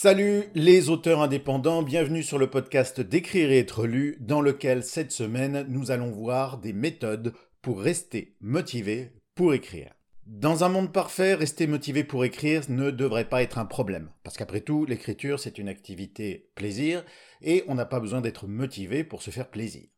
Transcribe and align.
Salut 0.00 0.44
les 0.54 0.90
auteurs 0.90 1.22
indépendants, 1.22 1.82
bienvenue 1.82 2.22
sur 2.22 2.38
le 2.38 2.48
podcast 2.48 3.00
d'écrire 3.00 3.50
et 3.50 3.58
être 3.58 3.84
lu 3.84 4.16
dans 4.20 4.40
lequel 4.40 4.84
cette 4.84 5.10
semaine 5.10 5.66
nous 5.68 5.90
allons 5.90 6.12
voir 6.12 6.58
des 6.58 6.72
méthodes 6.72 7.34
pour 7.62 7.80
rester 7.80 8.36
motivé 8.40 9.10
pour 9.34 9.54
écrire. 9.54 9.92
Dans 10.24 10.62
un 10.62 10.68
monde 10.68 10.92
parfait, 10.92 11.34
rester 11.34 11.66
motivé 11.66 12.04
pour 12.04 12.24
écrire 12.24 12.62
ne 12.68 12.92
devrait 12.92 13.28
pas 13.28 13.42
être 13.42 13.58
un 13.58 13.64
problème, 13.64 14.08
parce 14.22 14.36
qu'après 14.36 14.60
tout, 14.60 14.84
l'écriture 14.84 15.40
c'est 15.40 15.58
une 15.58 15.68
activité 15.68 16.52
plaisir 16.54 17.04
et 17.42 17.64
on 17.66 17.74
n'a 17.74 17.84
pas 17.84 17.98
besoin 17.98 18.20
d'être 18.20 18.46
motivé 18.46 19.02
pour 19.02 19.20
se 19.20 19.32
faire 19.32 19.50
plaisir. 19.50 19.88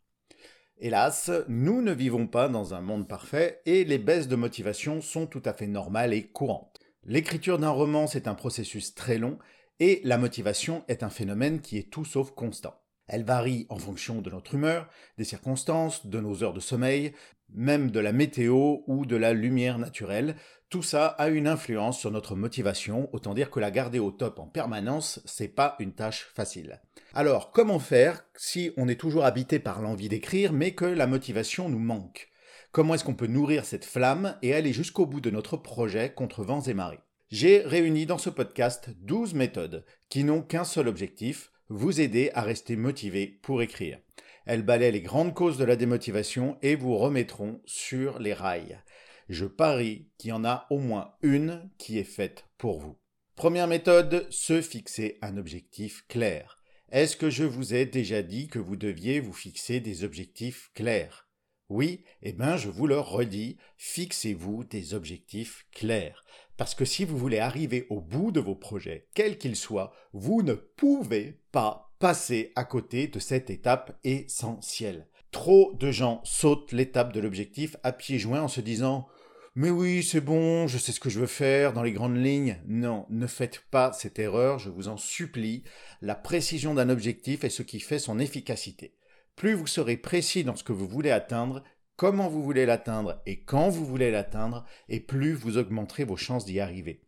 Hélas, 0.79 1.31
nous 1.47 1.83
ne 1.83 1.93
vivons 1.93 2.27
pas 2.27 2.49
dans 2.49 2.73
un 2.73 2.81
monde 2.81 3.07
parfait 3.07 3.61
et 3.67 3.85
les 3.85 3.99
baisses 3.99 4.29
de 4.29 4.37
motivation 4.37 5.03
sont 5.03 5.27
tout 5.27 5.43
à 5.45 5.53
fait 5.53 5.67
normales 5.67 6.15
et 6.15 6.27
courantes. 6.27 6.81
L'écriture 7.05 7.59
d'un 7.59 7.69
roman, 7.69 8.07
c'est 8.07 8.29
un 8.29 8.35
processus 8.35 8.95
très 8.95 9.19
long 9.19 9.39
et 9.81 10.01
la 10.05 10.19
motivation 10.19 10.85
est 10.89 11.03
un 11.03 11.11
phénomène 11.11 11.61
qui 11.61 11.79
est 11.79 11.91
tout 11.91 12.05
sauf 12.05 12.31
constant. 12.31 12.81
Elle 13.09 13.25
varie 13.25 13.67
en 13.71 13.77
fonction 13.77 14.21
de 14.21 14.31
notre 14.31 14.55
humeur, 14.55 14.89
des 15.19 15.25
circonstances, 15.25 16.07
de 16.07 16.21
nos 16.21 16.45
heures 16.45 16.53
de 16.53 16.61
sommeil, 16.61 17.13
même 17.53 17.91
de 17.91 17.99
la 17.99 18.13
météo 18.13 18.79
ou 18.87 19.05
de 19.05 19.17
la 19.17 19.33
lumière 19.33 19.79
naturelle. 19.79 20.37
Tout 20.69 20.85
ça 20.85 21.07
a 21.07 21.29
une 21.29 21.49
influence 21.49 21.99
sur 21.99 22.13
notre 22.13 22.37
motivation, 22.37 23.09
autant 23.13 23.35
dire 23.35 23.51
que 23.51 23.59
la 23.59 23.73
garder 23.73 23.99
au 23.99 24.13
top 24.13 24.39
en 24.39 24.47
permanence, 24.47 25.21
c'est 25.25 25.49
pas 25.49 25.75
une 25.81 25.93
tâche 25.93 26.31
facile. 26.33 26.81
Alors, 27.13 27.51
comment 27.51 27.81
faire 27.81 28.25
si 28.37 28.71
on 28.77 28.87
est 28.87 29.01
toujours 29.01 29.25
habité 29.25 29.59
par 29.59 29.83
l'envie 29.83 30.09
d'écrire 30.09 30.53
mais 30.53 30.73
que 30.73 30.85
la 30.85 31.09
motivation 31.09 31.69
nous 31.69 31.81
manque? 31.81 32.29
Comment 32.71 32.95
est-ce 32.95 33.03
qu'on 33.03 33.15
peut 33.15 33.27
nourrir 33.27 33.65
cette 33.65 33.85
flamme 33.85 34.37
et 34.43 34.55
aller 34.55 34.73
jusqu'au 34.73 35.07
bout 35.07 35.21
de 35.21 35.31
notre 35.31 35.57
projet 35.57 36.13
contre 36.15 36.45
vents 36.45 36.63
et 36.63 36.75
marées? 36.75 37.01
J'ai 37.31 37.61
réuni 37.61 38.07
dans 38.07 38.19
ce 38.19 38.29
podcast 38.29 38.91
12 39.03 39.35
méthodes 39.35 39.85
qui 40.09 40.25
n'ont 40.25 40.43
qu'un 40.43 40.65
seul 40.65 40.89
objectif, 40.89 41.53
vous 41.69 42.01
aider 42.01 42.33
à 42.35 42.43
rester 42.43 42.75
motivé 42.75 43.39
pour 43.43 43.63
écrire. 43.63 44.01
Elles 44.47 44.65
balaient 44.65 44.91
les 44.91 45.01
grandes 45.01 45.33
causes 45.33 45.57
de 45.57 45.65
la 45.65 45.77
démotivation 45.77 46.59
et 46.61 46.75
vous 46.75 46.99
remettront 46.99 47.63
sur 47.67 48.19
les 48.19 48.33
rails. 48.33 48.83
Je 49.29 49.47
parie 49.47 50.09
qu'il 50.19 50.31
y 50.31 50.33
en 50.33 50.45
a 50.45 50.67
au 50.71 50.79
moins 50.81 51.15
une 51.23 51.71
qui 51.79 52.01
est 52.01 52.05
faite 52.05 52.47
pour 52.59 52.81
vous. 52.81 52.97
Première 53.37 53.69
méthode, 53.69 54.27
se 54.31 54.61
fixer 54.61 55.19
un 55.23 55.37
objectif 55.37 56.05
clair. 56.09 56.59
Est-ce 56.91 57.17
que 57.17 57.31
je 57.31 57.45
vous 57.45 57.75
ai 57.75 57.87
déjà 57.87 58.23
dit 58.23 58.49
que 58.49 58.59
vous 58.59 58.75
deviez 58.75 59.21
vous 59.21 59.33
fixer 59.33 59.79
des 59.79 60.03
objectifs 60.03 60.73
clairs? 60.75 61.29
Oui, 61.69 62.03
eh 62.23 62.33
bien 62.33 62.57
je 62.57 62.69
vous 62.69 62.89
le 62.89 62.99
redis, 62.99 63.57
fixez-vous 63.77 64.65
des 64.65 64.93
objectifs 64.95 65.67
clairs. 65.71 66.25
Parce 66.61 66.75
que 66.75 66.85
si 66.85 67.07
vous 67.07 67.17
voulez 67.17 67.39
arriver 67.39 67.87
au 67.89 68.03
bout 68.03 68.33
de 68.33 68.39
vos 68.39 68.55
projets, 68.55 69.09
quels 69.15 69.39
qu'ils 69.39 69.57
soient, 69.57 69.95
vous 70.13 70.43
ne 70.43 70.53
pouvez 70.53 71.41
pas 71.53 71.95
passer 71.99 72.53
à 72.55 72.65
côté 72.65 73.07
de 73.07 73.19
cette 73.19 73.49
étape 73.49 73.99
essentielle. 74.05 75.09
Trop 75.31 75.73
de 75.81 75.91
gens 75.91 76.21
sautent 76.23 76.73
l'étape 76.73 77.15
de 77.15 77.21
l'objectif 77.21 77.79
à 77.83 77.93
pieds 77.93 78.19
joints 78.19 78.43
en 78.43 78.49
se 78.49 78.61
disant 78.61 79.09
mais 79.55 79.71
oui, 79.71 80.03
c'est 80.03 80.21
bon, 80.21 80.67
je 80.67 80.77
sais 80.77 80.93
ce 80.93 81.01
que 81.01 81.09
je 81.09 81.21
veux 81.21 81.27
faire 81.27 81.73
dans 81.73 81.83
les 81.83 81.93
grandes 81.93 82.23
lignes. 82.23 82.61
Non, 82.67 83.07
ne 83.09 83.27
faites 83.27 83.61
pas 83.71 83.95
cette 83.95 84.19
erreur, 84.19 84.59
je 84.59 84.69
vous 84.69 84.89
en 84.89 84.99
supplie. 84.99 85.65
La 86.03 86.15
précision 86.15 86.75
d'un 86.75 86.91
objectif 86.91 87.43
est 87.43 87.49
ce 87.49 87.63
qui 87.63 87.81
fait 87.81 87.99
son 87.99 88.19
efficacité. 88.19 88.99
Plus 89.35 89.55
vous 89.55 89.67
serez 89.67 89.97
précis 89.97 90.45
dans 90.45 90.57
ce 90.57 90.65
que 90.65 90.75
vous 90.75 90.87
voulez 90.87 91.11
atteindre, 91.11 91.65
comment 92.01 92.31
vous 92.31 92.43
voulez 92.43 92.65
l'atteindre 92.65 93.21
et 93.27 93.43
quand 93.43 93.69
vous 93.69 93.85
voulez 93.85 94.11
l'atteindre, 94.11 94.65
et 94.89 95.01
plus 95.01 95.35
vous 95.35 95.59
augmenterez 95.59 96.05
vos 96.05 96.17
chances 96.17 96.47
d'y 96.47 96.59
arriver. 96.59 97.03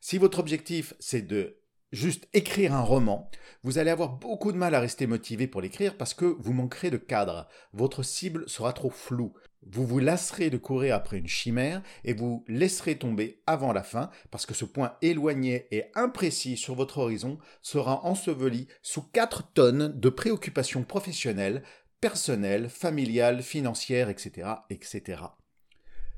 Si 0.00 0.18
votre 0.18 0.40
objectif 0.40 0.94
c'est 0.98 1.22
de 1.22 1.60
juste 1.92 2.28
écrire 2.32 2.74
un 2.74 2.80
roman, 2.80 3.30
vous 3.62 3.78
allez 3.78 3.92
avoir 3.92 4.14
beaucoup 4.14 4.50
de 4.50 4.56
mal 4.56 4.74
à 4.74 4.80
rester 4.80 5.06
motivé 5.06 5.46
pour 5.46 5.60
l'écrire 5.60 5.96
parce 5.96 6.12
que 6.12 6.24
vous 6.24 6.52
manquerez 6.52 6.90
de 6.90 6.96
cadre. 6.96 7.46
Votre 7.72 8.02
cible 8.02 8.48
sera 8.48 8.72
trop 8.72 8.90
floue. 8.90 9.32
Vous 9.64 9.86
vous 9.86 10.00
lasserez 10.00 10.50
de 10.50 10.56
courir 10.56 10.96
après 10.96 11.18
une 11.18 11.28
chimère 11.28 11.80
et 12.02 12.12
vous 12.12 12.44
laisserez 12.48 12.98
tomber 12.98 13.42
avant 13.46 13.72
la 13.72 13.84
fin 13.84 14.10
parce 14.32 14.44
que 14.44 14.54
ce 14.54 14.64
point 14.64 14.96
éloigné 15.02 15.68
et 15.70 15.84
imprécis 15.94 16.56
sur 16.56 16.74
votre 16.74 16.98
horizon 16.98 17.38
sera 17.60 18.04
enseveli 18.04 18.66
sous 18.82 19.02
4 19.02 19.52
tonnes 19.54 19.92
de 20.00 20.08
préoccupations 20.08 20.82
professionnelles, 20.82 21.62
personnelles, 22.02 22.68
familiales, 22.68 23.42
financières, 23.42 24.10
etc., 24.10 24.48
etc. 24.68 25.22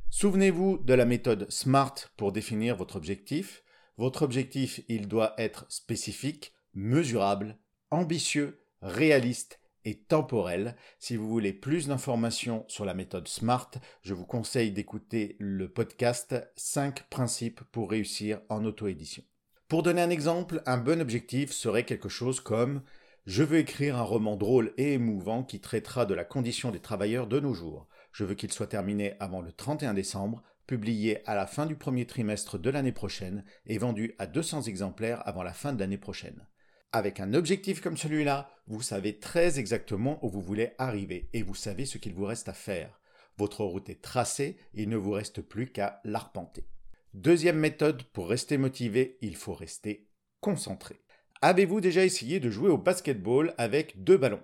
Souvenez-vous 0.08 0.78
de 0.78 0.94
la 0.94 1.04
méthode 1.04 1.48
SMART 1.50 1.94
pour 2.16 2.32
définir 2.32 2.74
votre 2.74 2.96
objectif. 2.96 3.62
Votre 3.98 4.22
objectif, 4.22 4.80
il 4.88 5.08
doit 5.08 5.34
être 5.36 5.66
spécifique, 5.68 6.54
mesurable, 6.72 7.58
ambitieux, 7.90 8.64
réaliste 8.80 9.60
et 9.84 9.98
temporel. 9.98 10.74
Si 10.98 11.16
vous 11.16 11.28
voulez 11.28 11.52
plus 11.52 11.88
d'informations 11.88 12.64
sur 12.66 12.86
la 12.86 12.94
méthode 12.94 13.28
SMART, 13.28 13.72
je 14.00 14.14
vous 14.14 14.24
conseille 14.24 14.72
d'écouter 14.72 15.36
le 15.38 15.68
podcast 15.68 16.34
5 16.56 17.10
principes 17.10 17.60
pour 17.72 17.90
réussir 17.90 18.40
en 18.48 18.64
auto-édition. 18.64 19.22
Pour 19.68 19.82
donner 19.82 20.00
un 20.00 20.10
exemple, 20.10 20.62
un 20.64 20.78
bon 20.78 21.02
objectif 21.02 21.52
serait 21.52 21.84
quelque 21.84 22.08
chose 22.08 22.40
comme 22.40 22.80
je 23.26 23.42
veux 23.42 23.58
écrire 23.58 23.96
un 23.96 24.02
roman 24.02 24.36
drôle 24.36 24.74
et 24.76 24.92
émouvant 24.92 25.44
qui 25.44 25.58
traitera 25.58 26.04
de 26.04 26.12
la 26.12 26.24
condition 26.24 26.70
des 26.70 26.80
travailleurs 26.80 27.26
de 27.26 27.40
nos 27.40 27.54
jours. 27.54 27.88
Je 28.12 28.22
veux 28.22 28.34
qu'il 28.34 28.52
soit 28.52 28.66
terminé 28.66 29.14
avant 29.18 29.40
le 29.40 29.50
31 29.50 29.94
décembre, 29.94 30.42
publié 30.66 31.26
à 31.26 31.34
la 31.34 31.46
fin 31.46 31.64
du 31.64 31.74
premier 31.74 32.06
trimestre 32.06 32.58
de 32.58 32.68
l'année 32.68 32.92
prochaine 32.92 33.44
et 33.66 33.78
vendu 33.78 34.14
à 34.18 34.26
200 34.26 34.62
exemplaires 34.62 35.26
avant 35.26 35.42
la 35.42 35.54
fin 35.54 35.72
de 35.72 35.80
l'année 35.80 35.98
prochaine. 35.98 36.46
Avec 36.92 37.18
un 37.18 37.32
objectif 37.32 37.80
comme 37.80 37.96
celui-là, 37.96 38.50
vous 38.66 38.82
savez 38.82 39.18
très 39.18 39.58
exactement 39.58 40.22
où 40.22 40.28
vous 40.28 40.42
voulez 40.42 40.72
arriver 40.76 41.30
et 41.32 41.42
vous 41.42 41.54
savez 41.54 41.86
ce 41.86 41.96
qu'il 41.96 42.14
vous 42.14 42.26
reste 42.26 42.50
à 42.50 42.52
faire. 42.52 43.00
Votre 43.38 43.64
route 43.64 43.88
est 43.88 44.02
tracée, 44.02 44.58
il 44.74 44.90
ne 44.90 44.96
vous 44.96 45.12
reste 45.12 45.40
plus 45.40 45.72
qu'à 45.72 46.00
l'arpenter. 46.04 46.68
Deuxième 47.14 47.58
méthode 47.58 48.02
pour 48.12 48.28
rester 48.28 48.58
motivé, 48.58 49.16
il 49.22 49.34
faut 49.34 49.54
rester 49.54 50.10
concentré. 50.40 51.03
Avez-vous 51.46 51.82
déjà 51.82 52.06
essayé 52.06 52.40
de 52.40 52.48
jouer 52.48 52.70
au 52.70 52.78
basketball 52.78 53.52
avec 53.58 54.02
deux 54.02 54.16
ballons? 54.16 54.40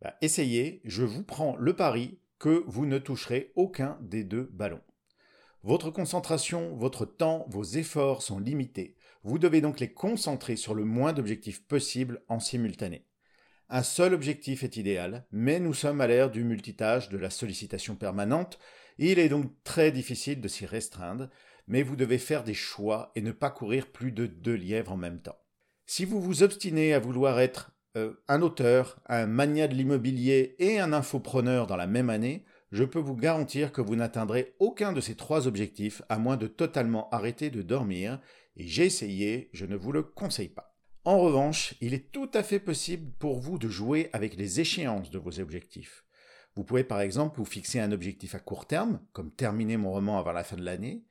Bah, 0.00 0.14
Essayez, 0.22 0.80
je 0.84 1.02
vous 1.02 1.24
prends 1.24 1.56
le 1.56 1.74
pari 1.74 2.20
que 2.38 2.62
vous 2.68 2.86
ne 2.86 2.98
toucherez 2.98 3.50
aucun 3.56 3.98
des 4.00 4.22
deux 4.22 4.48
ballons. 4.52 4.80
Votre 5.64 5.90
concentration, 5.90 6.76
votre 6.76 7.04
temps, 7.04 7.46
vos 7.48 7.64
efforts 7.64 8.22
sont 8.22 8.38
limités. 8.38 8.96
Vous 9.24 9.40
devez 9.40 9.60
donc 9.60 9.80
les 9.80 9.92
concentrer 9.92 10.54
sur 10.54 10.76
le 10.76 10.84
moins 10.84 11.12
d'objectifs 11.12 11.66
possible 11.66 12.22
en 12.28 12.38
simultané. 12.38 13.08
Un 13.68 13.82
seul 13.82 14.14
objectif 14.14 14.62
est 14.62 14.76
idéal, 14.76 15.26
mais 15.32 15.58
nous 15.58 15.74
sommes 15.74 16.00
à 16.00 16.06
l'ère 16.06 16.30
du 16.30 16.44
multitâche, 16.44 17.08
de 17.08 17.18
la 17.18 17.30
sollicitation 17.30 17.96
permanente, 17.96 18.60
il 18.98 19.18
est 19.18 19.30
donc 19.30 19.50
très 19.64 19.90
difficile 19.90 20.40
de 20.40 20.46
s'y 20.46 20.64
restreindre, 20.64 21.28
mais 21.66 21.82
vous 21.82 21.96
devez 21.96 22.18
faire 22.18 22.44
des 22.44 22.54
choix 22.54 23.10
et 23.16 23.20
ne 23.20 23.32
pas 23.32 23.50
courir 23.50 23.90
plus 23.90 24.12
de 24.12 24.26
deux 24.26 24.54
lièvres 24.54 24.92
en 24.92 24.96
même 24.96 25.20
temps. 25.20 25.40
Si 25.92 26.04
vous 26.04 26.20
vous 26.20 26.44
obstinez 26.44 26.94
à 26.94 27.00
vouloir 27.00 27.40
être 27.40 27.72
euh, 27.96 28.12
un 28.28 28.42
auteur, 28.42 29.00
un 29.08 29.26
mania 29.26 29.66
de 29.66 29.74
l'immobilier 29.74 30.54
et 30.60 30.78
un 30.78 30.92
infopreneur 30.92 31.66
dans 31.66 31.74
la 31.74 31.88
même 31.88 32.10
année, 32.10 32.44
je 32.70 32.84
peux 32.84 33.00
vous 33.00 33.16
garantir 33.16 33.72
que 33.72 33.80
vous 33.80 33.96
n'atteindrez 33.96 34.54
aucun 34.60 34.92
de 34.92 35.00
ces 35.00 35.16
trois 35.16 35.48
objectifs 35.48 36.00
à 36.08 36.16
moins 36.16 36.36
de 36.36 36.46
totalement 36.46 37.10
arrêter 37.10 37.50
de 37.50 37.62
dormir, 37.62 38.20
et 38.54 38.68
j'ai 38.68 38.86
essayé, 38.86 39.50
je 39.52 39.66
ne 39.66 39.74
vous 39.74 39.90
le 39.90 40.04
conseille 40.04 40.50
pas. 40.50 40.76
En 41.02 41.18
revanche, 41.18 41.74
il 41.80 41.92
est 41.92 42.12
tout 42.12 42.30
à 42.34 42.44
fait 42.44 42.60
possible 42.60 43.10
pour 43.18 43.40
vous 43.40 43.58
de 43.58 43.68
jouer 43.68 44.10
avec 44.12 44.36
les 44.36 44.60
échéances 44.60 45.10
de 45.10 45.18
vos 45.18 45.40
objectifs. 45.40 46.04
Vous 46.54 46.62
pouvez 46.62 46.84
par 46.84 47.00
exemple 47.00 47.38
vous 47.38 47.44
fixer 47.44 47.80
un 47.80 47.90
objectif 47.90 48.36
à 48.36 48.38
court 48.38 48.68
terme, 48.68 49.00
comme 49.12 49.32
terminer 49.32 49.76
mon 49.76 49.90
roman 49.90 50.20
avant 50.20 50.30
la 50.30 50.44
fin 50.44 50.56
de 50.56 50.64
l'année, 50.64 51.02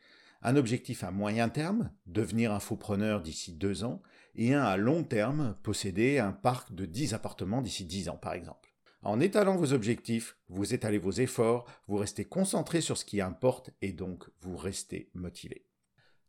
un 0.41 0.55
objectif 0.55 1.03
à 1.03 1.11
moyen 1.11 1.49
terme, 1.49 1.91
devenir 2.05 2.53
infopreneur 2.53 3.21
d'ici 3.21 3.51
deux 3.51 3.83
ans, 3.83 4.01
et 4.39 4.53
un 4.53 4.63
à 4.63 4.77
long 4.77 5.03
terme, 5.03 5.55
posséder 5.63 6.17
un 6.17 6.31
parc 6.31 6.73
de 6.73 6.85
10 6.85 7.13
appartements 7.13 7.61
d'ici 7.61 7.83
10 7.83 8.07
ans 8.07 8.17
par 8.17 8.33
exemple. 8.33 8.69
En 9.01 9.19
étalant 9.19 9.57
vos 9.57 9.73
objectifs, 9.73 10.37
vous 10.47 10.73
étalez 10.73 10.97
vos 10.97 11.11
efforts, 11.11 11.65
vous 11.87 11.97
restez 11.97 12.23
concentré 12.23 12.79
sur 12.79 12.97
ce 12.97 13.03
qui 13.03 13.19
importe 13.19 13.71
et 13.81 13.91
donc 13.91 14.23
vous 14.41 14.55
restez 14.55 15.09
motivé. 15.13 15.65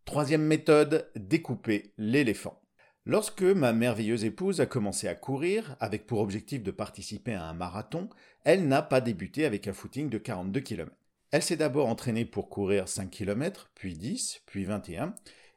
Troisième 0.05 0.43
méthode, 0.43 1.09
découper 1.15 1.95
l'éléphant. 1.99 2.61
Lorsque 3.07 3.43
ma 3.43 3.73
merveilleuse 3.73 4.25
épouse 4.25 4.61
a 4.61 4.67
commencé 4.67 5.07
à 5.07 5.15
courir, 5.15 5.77
avec 5.79 6.07
pour 6.07 6.21
objectif 6.21 6.65
de 6.65 6.71
participer 6.73 7.35
à 7.35 7.45
un 7.45 7.55
marathon, 7.55 8.09
elle 8.45 8.67
n'a 8.67 8.83
pas 8.83 9.01
débuté 9.01 9.45
avec 9.45 9.69
un 9.69 9.73
footing 9.73 10.11
de 10.11 10.19
42 10.19 10.61
km. 10.61 10.93
Elle 11.31 11.43
s'est 11.43 11.57
d'abord 11.57 11.89
entraînée 11.89 12.25
pour 12.25 12.49
courir 12.49 12.89
5 12.89 13.09
km, 13.09 13.71
puis 13.75 13.95
10, 13.95 14.43
puis 14.47 14.65
21, 14.65 15.15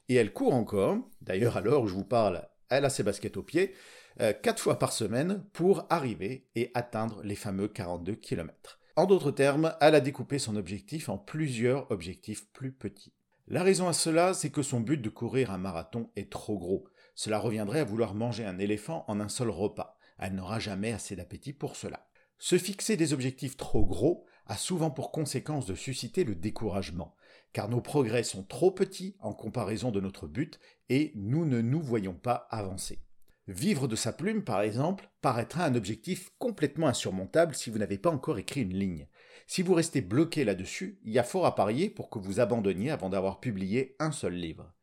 et 0.10 0.16
elle 0.16 0.34
court 0.34 0.54
encore, 0.54 0.98
d'ailleurs 1.22 1.58
à 1.58 1.62
l'heure 1.62 1.84
où 1.84 1.88
je 1.88 1.94
vous 1.94 2.04
parle, 2.04 2.48
elle 2.70 2.86
a 2.86 2.90
ses 2.90 3.04
baskets 3.04 3.38
aux 3.38 3.44
pieds, 3.44 3.74
euh, 4.22 4.34
quatre 4.34 4.62
fois 4.62 4.78
par 4.78 4.92
semaine 4.92 5.44
pour 5.54 5.86
arriver 5.90 6.48
et 6.56 6.72
atteindre 6.74 7.22
les 7.24 7.36
fameux 7.36 7.68
42 7.68 8.16
km. 8.16 8.80
En 8.96 9.06
d'autres 9.06 9.32
termes, 9.32 9.76
elle 9.82 9.96
a 9.96 10.02
découpé 10.02 10.38
son 10.38 10.56
objectif 10.56 11.10
en 11.10 11.18
plusieurs 11.18 11.90
objectifs 11.92 12.48
plus 12.52 12.72
petits. 12.72 13.14
La 13.48 13.64
raison 13.64 13.88
à 13.88 13.94
cela, 13.94 14.34
c'est 14.34 14.52
que 14.52 14.62
son 14.62 14.80
but 14.80 15.02
de 15.02 15.10
courir 15.10 15.52
un 15.52 15.58
marathon 15.58 16.12
est 16.16 16.32
trop 16.32 16.58
gros. 16.58 16.86
Cela 17.16 17.40
reviendrait 17.40 17.80
à 17.80 17.86
vouloir 17.86 18.14
manger 18.14 18.46
un 18.46 18.60
éléphant 18.60 19.04
en 19.08 19.20
un 19.20 19.30
seul 19.30 19.50
repas. 19.50 19.98
Elle 20.20 20.36
n'aura 20.36 20.60
jamais 20.60 20.94
assez 20.94 21.16
d'appétit 21.16 21.54
pour 21.54 21.76
cela. 21.76 22.08
Se 22.38 22.58
fixer 22.58 22.98
des 22.98 23.14
objectifs 23.14 23.58
trop 23.58 23.86
gros 23.86 24.26
a 24.46 24.58
souvent 24.58 24.92
pour 24.92 25.12
conséquence 25.12 25.66
de 25.66 25.76
susciter 25.76 26.24
le 26.24 26.36
découragement, 26.36 27.16
car 27.54 27.70
nos 27.70 27.82
progrès 27.82 28.24
sont 28.24 28.44
trop 28.44 28.72
petits 28.72 29.16
en 29.20 29.34
comparaison 29.34 29.92
de 29.92 30.02
notre 30.02 30.28
but 30.28 30.60
et 30.90 31.12
nous 31.16 31.46
ne 31.46 31.62
nous 31.62 31.82
voyons 31.82 32.16
pas 32.16 32.48
avancer. 32.50 33.00
Vivre 33.48 33.88
de 33.88 33.96
sa 33.96 34.14
plume, 34.14 34.44
par 34.44 34.62
exemple, 34.62 35.10
paraîtra 35.22 35.66
un 35.66 35.76
objectif 35.76 36.32
complètement 36.40 36.88
insurmontable 36.88 37.56
si 37.56 37.70
vous 37.70 37.78
n'avez 37.78 37.98
pas 37.98 38.10
encore 38.10 38.40
écrit 38.40 38.62
une 38.62 38.78
ligne. 38.78 39.08
Si 39.48 39.62
vous 39.62 39.74
restez 39.74 40.02
bloqué 40.02 40.46
là-dessus, 40.46 41.00
il 41.04 41.12
y 41.12 41.20
a 41.20 41.24
fort 41.24 41.46
à 41.46 41.56
parier 41.56 41.90
pour 41.90 42.10
que 42.10 42.20
vous 42.20 42.40
abandonniez 42.40 42.90
avant 42.90 43.10
d'avoir 43.10 43.42
publié 43.42 43.96
un 44.00 44.12
seul 44.12 44.34
livre. 44.34 44.74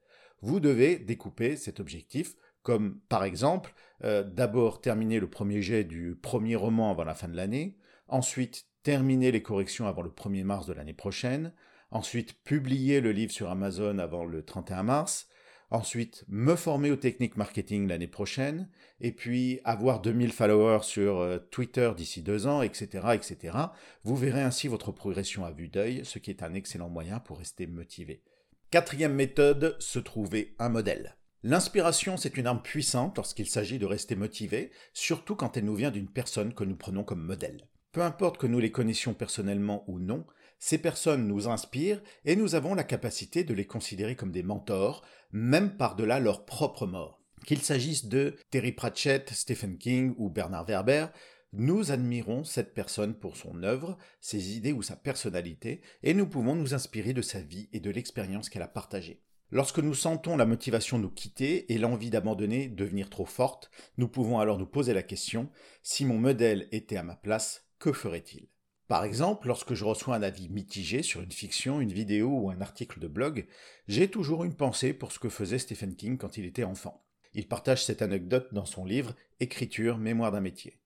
Vous 0.43 0.61
devez 0.61 0.99
découper 0.99 1.56
cet 1.56 1.81
objectif, 1.81 2.37
comme 2.62 3.00
par 3.08 3.25
exemple 3.25 3.75
euh, 4.05 4.23
d'abord 4.23 4.82
terminer 4.82 5.20
le 5.20 5.31
premier 5.31 5.62
jet 5.62 5.84
du 5.84 6.14
premier 6.14 6.56
roman 6.56 6.90
avant 6.90 7.05
la 7.05 7.14
fin 7.14 7.28
de 7.28 7.37
l'année, 7.37 7.78
ensuite 8.08 8.66
terminer 8.82 9.32
les 9.32 9.43
corrections 9.43 9.87
avant 9.87 10.02
le 10.02 10.11
1er 10.11 10.44
mars 10.44 10.66
de 10.66 10.75
l'année 10.75 10.94
prochaine, 10.94 11.55
ensuite 11.90 12.42
publier 12.42 13.00
le 13.00 13.12
livre 13.12 13.32
sur 13.32 13.50
Amazon 13.50 13.98
avant 13.98 14.25
le 14.25 14.44
31 14.44 14.82
mars, 14.82 15.28
ensuite 15.70 16.25
me 16.28 16.56
former 16.56 16.90
aux 16.90 16.96
techniques 16.96 17.37
marketing 17.37 17.88
l'année 17.88 18.06
prochaine, 18.06 18.69
et 19.00 19.12
puis 19.12 19.60
avoir 19.64 20.00
2000 20.00 20.32
followers 20.32 20.82
sur 20.82 21.19
euh, 21.19 21.38
Twitter 21.50 21.92
d'ici 21.96 22.22
deux 22.22 22.46
ans, 22.46 22.62
etc., 22.62 23.08
etc. 23.14 23.56
Vous 24.04 24.16
verrez 24.16 24.42
ainsi 24.42 24.69
votre 24.69 24.92
progression 24.92 25.44
à 25.44 25.52
vue 25.52 25.69
d'œil, 25.69 26.02
ce 26.04 26.19
qui 26.19 26.31
est 26.31 26.42
un 26.42 26.54
excellent 26.54 26.88
moyen 26.88 27.20
pour 27.20 27.38
rester 27.38 27.66
motivé. 27.66 28.22
Quatrième 28.70 29.14
méthode, 29.14 29.76
se 29.78 29.98
trouver 29.98 30.54
un 30.58 30.69
modèle. 30.69 31.16
L'inspiration, 31.42 32.16
c'est 32.16 32.37
une 32.37 32.46
arme 32.46 32.62
puissante 32.62 33.16
lorsqu'il 33.16 33.48
s'agit 33.48 33.78
de 33.78 33.87
rester 33.87 34.14
motivé, 34.14 34.70
surtout 34.92 35.37
quand 35.37 35.56
elle 35.56 35.64
nous 35.64 35.75
vient 35.75 35.90
d'une 35.90 36.10
personne 36.10 36.52
que 36.52 36.64
nous 36.64 36.76
prenons 36.76 37.02
comme 37.02 37.25
modèle. 37.25 37.66
Peu 37.92 38.02
importe 38.02 38.37
que 38.38 38.46
nous 38.46 38.58
les 38.58 38.70
connaissions 38.70 39.14
personnellement 39.14 39.84
ou 39.88 39.98
non, 39.98 40.26
ces 40.61 40.79
personnes 40.79 41.27
nous 41.27 41.49
inspirent 41.49 42.03
et 42.25 42.37
nous 42.37 42.55
avons 42.55 42.75
la 42.75 42.85
capacité 42.85 43.43
de 43.43 43.55
les 43.55 43.67
considérer 43.67 44.15
comme 44.15 44.31
des 44.31 44.43
mentors, 44.43 45.03
même 45.33 45.77
par-delà 45.77 46.21
leur 46.21 46.45
propre 46.45 46.87
mort. 46.87 47.21
Qu'il 47.47 47.62
s'agisse 47.62 48.05
de 48.05 48.37
Terry 48.51 48.73
Pratchett, 48.73 49.31
Stephen 49.31 49.79
King 49.79 50.15
ou 50.19 50.29
Bernard 50.29 50.67
Werber, 50.67 51.07
nous 51.53 51.91
admirons 51.91 52.45
cette 52.45 52.75
personne 52.75 53.15
pour 53.15 53.37
son 53.37 53.62
œuvre, 53.62 53.99
ses 54.21 54.57
idées 54.57 54.73
ou 54.73 54.83
sa 54.83 54.95
personnalité, 54.95 55.81
et 56.03 56.15
nous 56.15 56.29
pouvons 56.29 56.55
nous 56.55 56.75
inspirer 56.75 57.15
de 57.15 57.23
sa 57.23 57.41
vie 57.41 57.69
et 57.73 57.81
de 57.81 57.91
l'expérience 57.91 58.49
qu'elle 58.49 58.62
a 58.62 58.69
partagée. 58.69 59.25
Lorsque 59.51 59.81
nous 59.81 59.95
sentons 59.95 60.37
la 60.37 60.47
motivation 60.47 60.99
nous 60.99 61.11
quitter 61.11 61.73
et 61.73 61.79
l'envie 61.79 62.11
d'abandonner 62.11 62.69
devenir 62.69 63.11
trop 63.11 63.25
forte, 63.25 63.71
nous 63.97 64.07
pouvons 64.07 64.39
alors 64.39 64.59
nous 64.59 64.67
poser 64.67 64.95
la 64.95 65.03
question, 65.03 65.51
si 65.83 66.05
mon 66.05 66.19
modèle 66.19 66.69
était 66.71 66.99
à 66.99 67.03
ma 67.03 67.17
place, 67.17 67.67
que 67.81 67.93
ferait-il? 67.93 68.50
Par 68.90 69.04
exemple, 69.04 69.46
lorsque 69.46 69.75
je 69.75 69.84
reçois 69.84 70.16
un 70.16 70.22
avis 70.25 70.48
mitigé 70.48 71.04
sur 71.04 71.20
une 71.20 71.31
fiction, 71.31 71.81
une 71.81 71.92
vidéo 71.92 72.28
ou 72.28 72.50
un 72.50 72.60
article 72.60 72.98
de 72.98 73.06
blog, 73.06 73.46
j'ai 73.87 74.08
toujours 74.08 74.42
une 74.42 74.56
pensée 74.56 74.92
pour 74.92 75.12
ce 75.12 75.20
que 75.20 75.28
faisait 75.28 75.60
Stephen 75.60 75.94
King 75.94 76.19
quand 76.19 76.38
il 76.38 76.44
était 76.44 76.64
enfant. 76.64 77.06
Il 77.32 77.46
partage 77.46 77.84
cette 77.84 78.02
anecdote 78.02 78.48
dans 78.50 78.64
son 78.64 78.84
livre 78.84 79.14
Écriture, 79.38 79.96
mémoire 79.96 80.32
d'un 80.32 80.40
métier. 80.40 80.81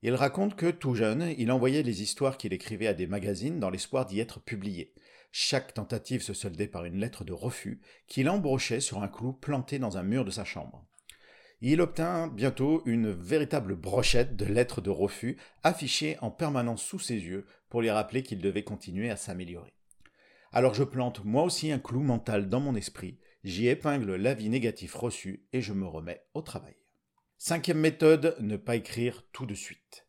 Il 0.00 0.14
raconte 0.14 0.56
que, 0.56 0.70
tout 0.70 0.94
jeune, 0.94 1.34
il 1.36 1.52
envoyait 1.52 1.82
les 1.82 2.00
histoires 2.00 2.38
qu'il 2.38 2.54
écrivait 2.54 2.86
à 2.86 2.94
des 2.94 3.06
magazines 3.06 3.60
dans 3.60 3.68
l'espoir 3.68 4.06
d'y 4.06 4.20
être 4.20 4.40
publiées. 4.40 4.94
Chaque 5.30 5.74
tentative 5.74 6.22
se 6.22 6.32
soldait 6.32 6.66
par 6.66 6.86
une 6.86 6.98
lettre 6.98 7.24
de 7.24 7.34
refus 7.34 7.82
qu'il 8.06 8.30
embrochait 8.30 8.80
sur 8.80 9.02
un 9.02 9.08
clou 9.08 9.34
planté 9.34 9.78
dans 9.78 9.98
un 9.98 10.02
mur 10.02 10.24
de 10.24 10.30
sa 10.30 10.46
chambre 10.46 10.89
il 11.60 11.80
obtint 11.80 12.28
bientôt 12.28 12.82
une 12.86 13.10
véritable 13.10 13.76
brochette 13.76 14.36
de 14.36 14.46
lettres 14.46 14.80
de 14.80 14.90
refus 14.90 15.36
affichées 15.62 16.16
en 16.20 16.30
permanence 16.30 16.82
sous 16.82 16.98
ses 16.98 17.16
yeux 17.16 17.46
pour 17.68 17.82
lui 17.82 17.90
rappeler 17.90 18.22
qu'il 18.22 18.40
devait 18.40 18.64
continuer 18.64 19.10
à 19.10 19.16
s'améliorer. 19.16 19.74
Alors 20.52 20.74
je 20.74 20.84
plante 20.84 21.24
moi 21.24 21.44
aussi 21.44 21.70
un 21.70 21.78
clou 21.78 22.02
mental 22.02 22.48
dans 22.48 22.60
mon 22.60 22.74
esprit, 22.74 23.18
j'y 23.44 23.68
épingle 23.68 24.16
l'avis 24.16 24.48
négatif 24.48 24.94
reçu 24.94 25.46
et 25.52 25.60
je 25.60 25.72
me 25.72 25.86
remets 25.86 26.24
au 26.34 26.42
travail. 26.42 26.76
Cinquième 27.38 27.78
méthode, 27.78 28.36
ne 28.40 28.56
pas 28.56 28.76
écrire 28.76 29.22
tout 29.32 29.46
de 29.46 29.54
suite. 29.54 30.06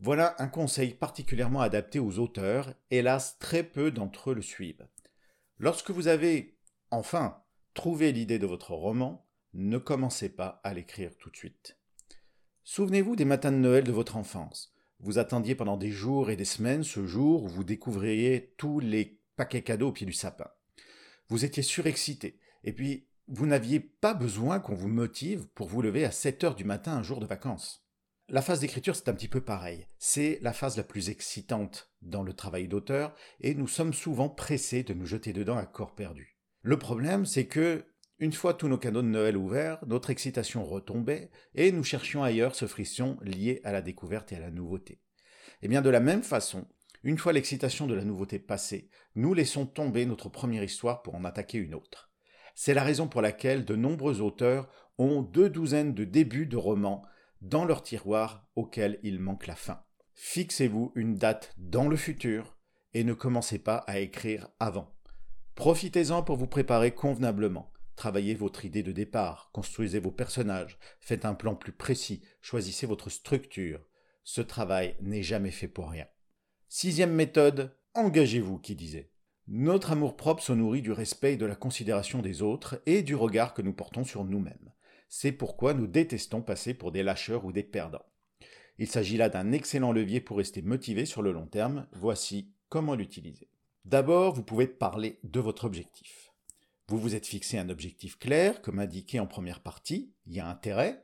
Voilà 0.00 0.34
un 0.38 0.48
conseil 0.48 0.94
particulièrement 0.94 1.60
adapté 1.60 1.98
aux 1.98 2.18
auteurs, 2.18 2.74
hélas 2.90 3.38
très 3.38 3.62
peu 3.62 3.90
d'entre 3.90 4.30
eux 4.30 4.34
le 4.34 4.42
suivent. 4.42 4.86
Lorsque 5.58 5.90
vous 5.90 6.08
avez, 6.08 6.58
enfin, 6.90 7.42
trouvé 7.74 8.10
l'idée 8.12 8.38
de 8.38 8.46
votre 8.46 8.72
roman, 8.72 9.24
ne 9.54 9.78
commencez 9.78 10.28
pas 10.28 10.60
à 10.64 10.74
l'écrire 10.74 11.16
tout 11.16 11.30
de 11.30 11.36
suite. 11.36 11.78
Souvenez-vous 12.64 13.16
des 13.16 13.24
matins 13.24 13.52
de 13.52 13.56
Noël 13.56 13.84
de 13.84 13.92
votre 13.92 14.16
enfance. 14.16 14.74
Vous 15.00 15.18
attendiez 15.18 15.54
pendant 15.54 15.76
des 15.76 15.90
jours 15.90 16.30
et 16.30 16.36
des 16.36 16.44
semaines 16.44 16.82
ce 16.82 17.06
jour 17.06 17.44
où 17.44 17.48
vous 17.48 17.64
découvriez 17.64 18.54
tous 18.56 18.80
les 18.80 19.20
paquets 19.36 19.62
cadeaux 19.62 19.88
au 19.88 19.92
pied 19.92 20.06
du 20.06 20.12
sapin. 20.12 20.48
Vous 21.28 21.44
étiez 21.44 21.62
surexcité, 21.62 22.40
et 22.64 22.72
puis 22.72 23.08
vous 23.28 23.46
n'aviez 23.46 23.80
pas 23.80 24.14
besoin 24.14 24.60
qu'on 24.60 24.74
vous 24.74 24.88
motive 24.88 25.46
pour 25.54 25.68
vous 25.68 25.82
lever 25.82 26.04
à 26.04 26.10
7 26.10 26.44
heures 26.44 26.54
du 26.54 26.64
matin 26.64 26.92
un 26.92 27.02
jour 27.02 27.20
de 27.20 27.26
vacances. 27.26 27.86
La 28.28 28.42
phase 28.42 28.60
d'écriture, 28.60 28.96
c'est 28.96 29.08
un 29.08 29.14
petit 29.14 29.28
peu 29.28 29.42
pareil. 29.42 29.86
C'est 29.98 30.38
la 30.40 30.54
phase 30.54 30.76
la 30.76 30.82
plus 30.82 31.10
excitante 31.10 31.92
dans 32.00 32.22
le 32.22 32.32
travail 32.32 32.68
d'auteur, 32.68 33.14
et 33.40 33.54
nous 33.54 33.68
sommes 33.68 33.92
souvent 33.92 34.28
pressés 34.28 34.82
de 34.82 34.94
nous 34.94 35.06
jeter 35.06 35.32
dedans 35.32 35.58
à 35.58 35.66
corps 35.66 35.94
perdu. 35.94 36.38
Le 36.62 36.78
problème, 36.78 37.26
c'est 37.26 37.46
que 37.46 37.84
une 38.18 38.32
fois 38.32 38.54
tous 38.54 38.68
nos 38.68 38.78
cadeaux 38.78 39.02
de 39.02 39.08
Noël 39.08 39.36
ouverts, 39.36 39.78
notre 39.86 40.10
excitation 40.10 40.64
retombait 40.64 41.30
et 41.54 41.72
nous 41.72 41.82
cherchions 41.82 42.22
ailleurs 42.22 42.54
ce 42.54 42.66
frisson 42.66 43.18
lié 43.22 43.60
à 43.64 43.72
la 43.72 43.82
découverte 43.82 44.32
et 44.32 44.36
à 44.36 44.40
la 44.40 44.50
nouveauté. 44.50 44.94
Et 44.94 45.66
eh 45.66 45.68
bien 45.68 45.82
de 45.82 45.90
la 45.90 46.00
même 46.00 46.22
façon, 46.22 46.66
une 47.02 47.18
fois 47.18 47.32
l'excitation 47.32 47.86
de 47.86 47.94
la 47.94 48.04
nouveauté 48.04 48.38
passée, 48.38 48.88
nous 49.14 49.34
laissons 49.34 49.66
tomber 49.66 50.06
notre 50.06 50.28
première 50.28 50.62
histoire 50.62 51.02
pour 51.02 51.14
en 51.14 51.24
attaquer 51.24 51.58
une 51.58 51.74
autre. 51.74 52.10
C'est 52.54 52.74
la 52.74 52.84
raison 52.84 53.08
pour 53.08 53.20
laquelle 53.20 53.64
de 53.64 53.74
nombreux 53.74 54.20
auteurs 54.20 54.68
ont 54.96 55.22
deux 55.22 55.50
douzaines 55.50 55.92
de 55.92 56.04
débuts 56.04 56.46
de 56.46 56.56
romans 56.56 57.02
dans 57.40 57.64
leur 57.64 57.82
tiroir 57.82 58.46
auxquels 58.54 59.00
il 59.02 59.18
manque 59.18 59.46
la 59.46 59.56
fin. 59.56 59.82
Fixez-vous 60.14 60.92
une 60.94 61.16
date 61.16 61.52
dans 61.58 61.88
le 61.88 61.96
futur 61.96 62.56
et 62.94 63.02
ne 63.02 63.12
commencez 63.12 63.58
pas 63.58 63.78
à 63.78 63.98
écrire 63.98 64.48
avant. 64.60 64.94
Profitez-en 65.56 66.22
pour 66.22 66.36
vous 66.36 66.46
préparer 66.46 66.92
convenablement. 66.92 67.73
Travaillez 67.96 68.34
votre 68.34 68.64
idée 68.64 68.82
de 68.82 68.92
départ, 68.92 69.50
construisez 69.52 70.00
vos 70.00 70.10
personnages, 70.10 70.78
faites 71.00 71.24
un 71.24 71.34
plan 71.34 71.54
plus 71.54 71.72
précis, 71.72 72.22
choisissez 72.40 72.86
votre 72.86 73.08
structure. 73.08 73.86
Ce 74.24 74.40
travail 74.40 74.96
n'est 75.00 75.22
jamais 75.22 75.50
fait 75.50 75.68
pour 75.68 75.90
rien. 75.90 76.06
Sixième 76.68 77.12
méthode, 77.12 77.76
engagez-vous, 77.94 78.58
qui 78.58 78.74
disait. 78.74 79.12
Notre 79.46 79.92
amour-propre 79.92 80.42
se 80.42 80.52
nourrit 80.52 80.82
du 80.82 80.90
respect 80.90 81.34
et 81.34 81.36
de 81.36 81.46
la 81.46 81.54
considération 81.54 82.22
des 82.22 82.42
autres 82.42 82.82
et 82.86 83.02
du 83.02 83.14
regard 83.14 83.54
que 83.54 83.62
nous 83.62 83.74
portons 83.74 84.04
sur 84.04 84.24
nous-mêmes. 84.24 84.72
C'est 85.08 85.32
pourquoi 85.32 85.74
nous 85.74 85.86
détestons 85.86 86.42
passer 86.42 86.74
pour 86.74 86.90
des 86.90 87.02
lâcheurs 87.02 87.44
ou 87.44 87.52
des 87.52 87.62
perdants. 87.62 88.06
Il 88.78 88.88
s'agit 88.88 89.16
là 89.16 89.28
d'un 89.28 89.52
excellent 89.52 89.92
levier 89.92 90.20
pour 90.20 90.38
rester 90.38 90.62
motivé 90.62 91.04
sur 91.04 91.22
le 91.22 91.30
long 91.30 91.46
terme. 91.46 91.86
Voici 91.92 92.52
comment 92.68 92.96
l'utiliser. 92.96 93.48
D'abord, 93.84 94.34
vous 94.34 94.42
pouvez 94.42 94.66
parler 94.66 95.20
de 95.22 95.38
votre 95.38 95.64
objectif. 95.64 96.33
Vous 96.86 96.98
vous 96.98 97.14
êtes 97.14 97.26
fixé 97.26 97.56
un 97.56 97.70
objectif 97.70 98.18
clair, 98.18 98.60
comme 98.60 98.78
indiqué 98.78 99.18
en 99.18 99.26
première 99.26 99.60
partie, 99.60 100.12
il 100.26 100.34
y 100.34 100.40
a 100.40 100.46
intérêt. 100.46 101.02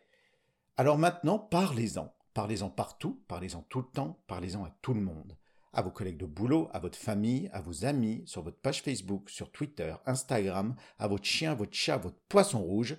Alors 0.77 0.99
maintenant, 0.99 1.39
parlez-en. 1.39 2.15
Parlez-en 2.35 2.69
partout, 2.69 3.25
parlez-en 3.29 3.63
tout 3.63 3.79
le 3.79 3.87
temps, 3.87 4.23
parlez-en 4.27 4.63
à 4.65 4.77
tout 4.83 4.93
le 4.93 5.01
monde. 5.01 5.39
À 5.73 5.81
vos 5.81 5.91
collègues 5.91 6.19
de 6.19 6.27
boulot, 6.27 6.69
à 6.75 6.81
votre 6.81 6.99
famille, 6.99 7.49
à 7.55 7.63
vos 7.63 7.87
amis, 7.87 8.23
sur 8.27 8.43
votre 8.43 8.61
page 8.61 8.83
Facebook, 8.83 9.31
sur 9.31 9.51
Twitter, 9.51 9.95
Instagram, 10.05 10.77
à 10.99 11.09
votre 11.09 11.25
chien, 11.25 11.55
votre 11.55 11.75
chat, 11.75 11.97
votre 11.97 12.21
poisson 12.29 12.61
rouge. 12.61 12.99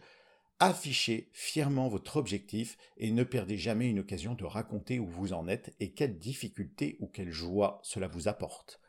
Affichez 0.60 1.30
fièrement 1.34 1.88
votre 1.88 2.18
objectif 2.18 2.78
et 2.98 3.12
ne 3.12 3.24
perdez 3.24 3.58
jamais 3.58 3.90
une 3.90 4.00
occasion 4.00 4.34
de 4.34 4.46
raconter 4.46 5.00
où 5.00 5.06
vous 5.06 5.34
en 5.34 5.48
êtes 5.48 5.76
et 5.80 5.94
quelles 5.94 6.18
difficultés 6.18 6.98
ou 7.00 7.08
quelles 7.08 7.32
joies 7.32 7.80
cela 7.84 8.08
vous 8.08 8.28
apporte. 8.28 8.82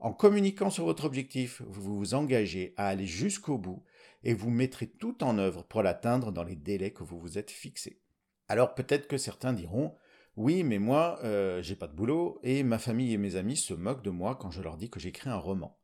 En 0.00 0.12
communiquant 0.12 0.70
sur 0.70 0.84
votre 0.84 1.04
objectif, 1.04 1.60
vous 1.66 1.96
vous 1.96 2.14
engagez 2.14 2.72
à 2.76 2.86
aller 2.88 3.06
jusqu'au 3.06 3.58
bout 3.58 3.82
et 4.22 4.32
vous 4.32 4.50
mettrez 4.50 4.86
tout 4.86 5.24
en 5.24 5.38
œuvre 5.38 5.64
pour 5.64 5.82
l'atteindre 5.82 6.30
dans 6.30 6.44
les 6.44 6.54
délais 6.54 6.92
que 6.92 7.02
vous 7.02 7.18
vous 7.18 7.36
êtes 7.36 7.50
fixés. 7.50 8.00
Alors 8.46 8.74
peut-être 8.74 9.08
que 9.08 9.18
certains 9.18 9.52
diront 9.52 9.94
oui, 10.36 10.62
mais 10.62 10.78
moi, 10.78 11.18
euh, 11.24 11.60
j'ai 11.62 11.74
pas 11.74 11.88
de 11.88 11.96
boulot 11.96 12.38
et 12.44 12.62
ma 12.62 12.78
famille 12.78 13.12
et 13.12 13.18
mes 13.18 13.34
amis 13.34 13.56
se 13.56 13.74
moquent 13.74 14.04
de 14.04 14.10
moi 14.10 14.36
quand 14.36 14.52
je 14.52 14.62
leur 14.62 14.76
dis 14.76 14.88
que 14.88 15.00
j'écris 15.00 15.30
un 15.30 15.36
roman. 15.36 15.76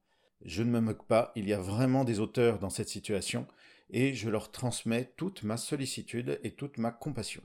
Je 0.44 0.62
ne 0.62 0.70
me 0.70 0.78
moque 0.78 1.08
pas, 1.08 1.32
il 1.34 1.48
y 1.48 1.52
a 1.52 1.60
vraiment 1.60 2.04
des 2.04 2.20
auteurs 2.20 2.60
dans 2.60 2.70
cette 2.70 2.88
situation 2.88 3.48
et 3.90 4.14
je 4.14 4.30
leur 4.30 4.52
transmets 4.52 5.12
toute 5.16 5.42
ma 5.42 5.56
sollicitude 5.56 6.38
et 6.44 6.52
toute 6.52 6.78
ma 6.78 6.92
compassion. 6.92 7.42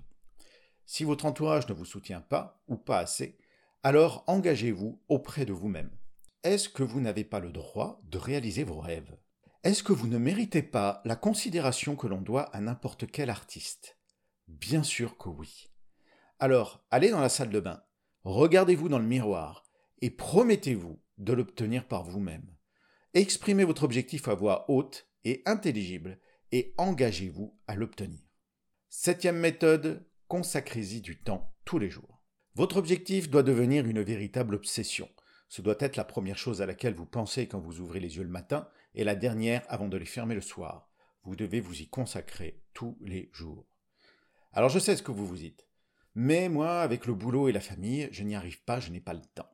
Si 0.86 1.04
votre 1.04 1.26
entourage 1.26 1.68
ne 1.68 1.74
vous 1.74 1.86
soutient 1.86 2.22
pas 2.22 2.62
ou 2.68 2.76
pas 2.76 3.00
assez, 3.00 3.40
alors 3.82 4.24
engagez-vous 4.28 5.02
auprès 5.08 5.46
de 5.46 5.54
vous-même. 5.54 5.90
Est-ce 6.44 6.70
que 6.70 6.84
vous 6.84 7.02
n'avez 7.02 7.26
pas 7.26 7.42
le 7.42 7.52
droit 7.52 8.02
de 8.06 8.18
réaliser 8.18 8.64
vos 8.64 8.80
rêves? 8.80 9.18
Est-ce 9.66 9.84
que 9.84 9.92
vous 9.92 10.08
ne 10.08 10.18
méritez 10.18 10.64
pas 10.64 11.02
la 11.04 11.18
considération 11.18 11.98
que 11.98 12.08
l'on 12.08 12.22
doit 12.22 12.44
à 12.56 12.62
n'importe 12.62 13.12
quel 13.12 13.30
artiste? 13.30 13.98
Bien 14.48 14.82
sûr 14.82 15.18
que 15.18 15.28
oui. 15.28 15.70
Alors, 16.40 16.86
allez 16.92 17.10
dans 17.10 17.20
la 17.20 17.28
salle 17.28 17.50
de 17.50 17.60
bain, 17.60 17.84
regardez-vous 18.24 18.88
dans 18.88 19.00
le 19.00 19.06
miroir 19.06 19.66
et 20.02 20.10
promettez-vous 20.10 21.02
de 21.18 21.34
l'obtenir 21.34 21.86
par 21.86 22.06
vous-même. 22.06 22.56
Exprimez 23.14 23.66
votre 23.66 23.84
objectif 23.84 24.30
à 24.30 24.34
voix 24.34 24.64
haute 24.72 25.10
et 25.26 25.42
intelligible 25.46 26.22
et 26.54 26.74
engagez-vous 26.78 27.60
à 27.68 27.76
l'obtenir. 27.76 28.22
Septième 28.88 29.40
méthode, 29.40 30.08
consacrez-y 30.30 31.02
du 31.02 31.22
temps 31.22 31.54
tous 31.66 31.80
les 31.80 31.90
jours. 31.90 32.24
Votre 32.56 32.78
objectif 32.78 33.30
doit 33.30 33.44
devenir 33.44 33.86
une 33.86 34.02
véritable 34.02 34.56
obsession. 34.56 35.10
Ce 35.50 35.62
doit 35.62 35.76
être 35.80 35.98
la 35.98 36.04
première 36.04 36.38
chose 36.38 36.62
à 36.62 36.68
laquelle 36.68 36.94
vous 36.94 37.08
pensez 37.08 37.48
quand 37.48 37.60
vous 37.60 37.82
ouvrez 37.82 38.00
les 38.00 38.18
yeux 38.18 38.24
le 38.24 38.30
matin 38.30 38.70
et 38.94 39.04
la 39.04 39.16
dernière 39.16 39.64
avant 39.68 39.88
de 39.88 39.98
les 39.98 40.06
fermer 40.06 40.36
le 40.36 40.42
soir. 40.42 40.90
Vous 41.24 41.36
devez 41.36 41.60
vous 41.60 41.82
y 41.82 41.90
consacrer 41.90 42.64
tous 42.74 42.98
les 43.02 43.30
jours. 43.34 43.68
Alors 44.54 44.70
je 44.70 44.80
sais 44.80 44.96
ce 44.96 45.04
que 45.04 45.12
vous 45.12 45.28
vous 45.28 45.38
dites. 45.38 45.68
Mais 46.16 46.50
moi, 46.50 46.82
avec 46.82 47.06
le 47.06 47.14
boulot 47.14 47.50
et 47.50 47.52
la 47.52 47.60
famille, 47.60 48.10
je 48.12 48.24
n'y 48.24 48.36
arrive 48.36 48.64
pas, 48.64 48.80
je 48.80 48.92
n'ai 48.92 49.02
pas 49.02 49.14
le 49.14 49.22
temps. 49.36 49.50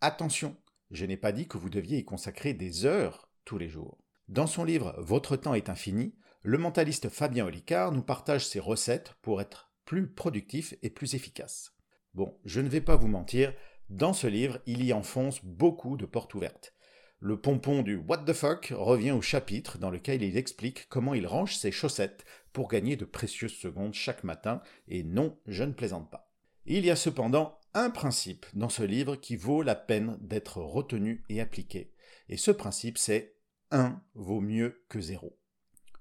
Attention, 0.00 0.56
je 0.90 1.06
n'ai 1.06 1.16
pas 1.16 1.32
dit 1.32 1.48
que 1.48 1.58
vous 1.58 1.70
deviez 1.70 1.98
y 1.98 2.04
consacrer 2.04 2.52
des 2.52 2.84
heures 2.84 3.30
tous 3.44 3.58
les 3.58 3.68
jours. 3.68 3.98
Dans 4.28 4.46
son 4.46 4.64
livre 4.64 4.94
Votre 4.98 5.36
temps 5.36 5.54
est 5.54 5.68
infini, 5.68 6.16
le 6.42 6.58
mentaliste 6.58 7.08
Fabien 7.08 7.46
Olicard 7.46 7.92
nous 7.92 8.02
partage 8.02 8.46
ses 8.46 8.60
recettes 8.60 9.14
pour 9.22 9.40
être 9.40 9.72
plus 9.84 10.08
productif 10.08 10.74
et 10.82 10.90
plus 10.90 11.14
efficace. 11.14 11.76
Bon, 12.14 12.38
je 12.44 12.60
ne 12.60 12.68
vais 12.68 12.80
pas 12.80 12.96
vous 12.96 13.08
mentir, 13.08 13.52
dans 13.88 14.12
ce 14.12 14.26
livre, 14.26 14.58
il 14.66 14.84
y 14.84 14.92
enfonce 14.92 15.44
beaucoup 15.44 15.96
de 15.96 16.06
portes 16.06 16.34
ouvertes. 16.34 16.74
Le 17.20 17.40
pompon 17.40 17.82
du 17.82 17.96
What 17.96 18.24
the 18.24 18.32
fuck 18.32 18.72
revient 18.76 19.12
au 19.12 19.22
chapitre 19.22 19.78
dans 19.78 19.90
lequel 19.90 20.22
il 20.22 20.36
explique 20.36 20.88
comment 20.88 21.14
il 21.14 21.26
range 21.26 21.56
ses 21.56 21.72
chaussettes 21.72 22.24
pour 22.52 22.68
gagner 22.68 22.96
de 22.96 23.04
précieuses 23.04 23.54
secondes 23.54 23.94
chaque 23.94 24.24
matin, 24.24 24.60
et 24.88 25.02
non, 25.02 25.38
je 25.46 25.64
ne 25.64 25.72
plaisante 25.72 26.10
pas. 26.10 26.32
Il 26.66 26.84
y 26.84 26.90
a 26.90 26.96
cependant 26.96 27.58
un 27.74 27.90
principe 27.90 28.46
dans 28.54 28.68
ce 28.68 28.82
livre 28.82 29.16
qui 29.16 29.36
vaut 29.36 29.62
la 29.62 29.74
peine 29.74 30.18
d'être 30.20 30.58
retenu 30.58 31.22
et 31.28 31.40
appliqué, 31.40 31.92
et 32.28 32.36
ce 32.36 32.50
principe 32.50 32.98
c'est 32.98 33.36
1 33.70 34.02
vaut 34.14 34.40
mieux 34.40 34.84
que 34.88 35.00
0. 35.00 35.38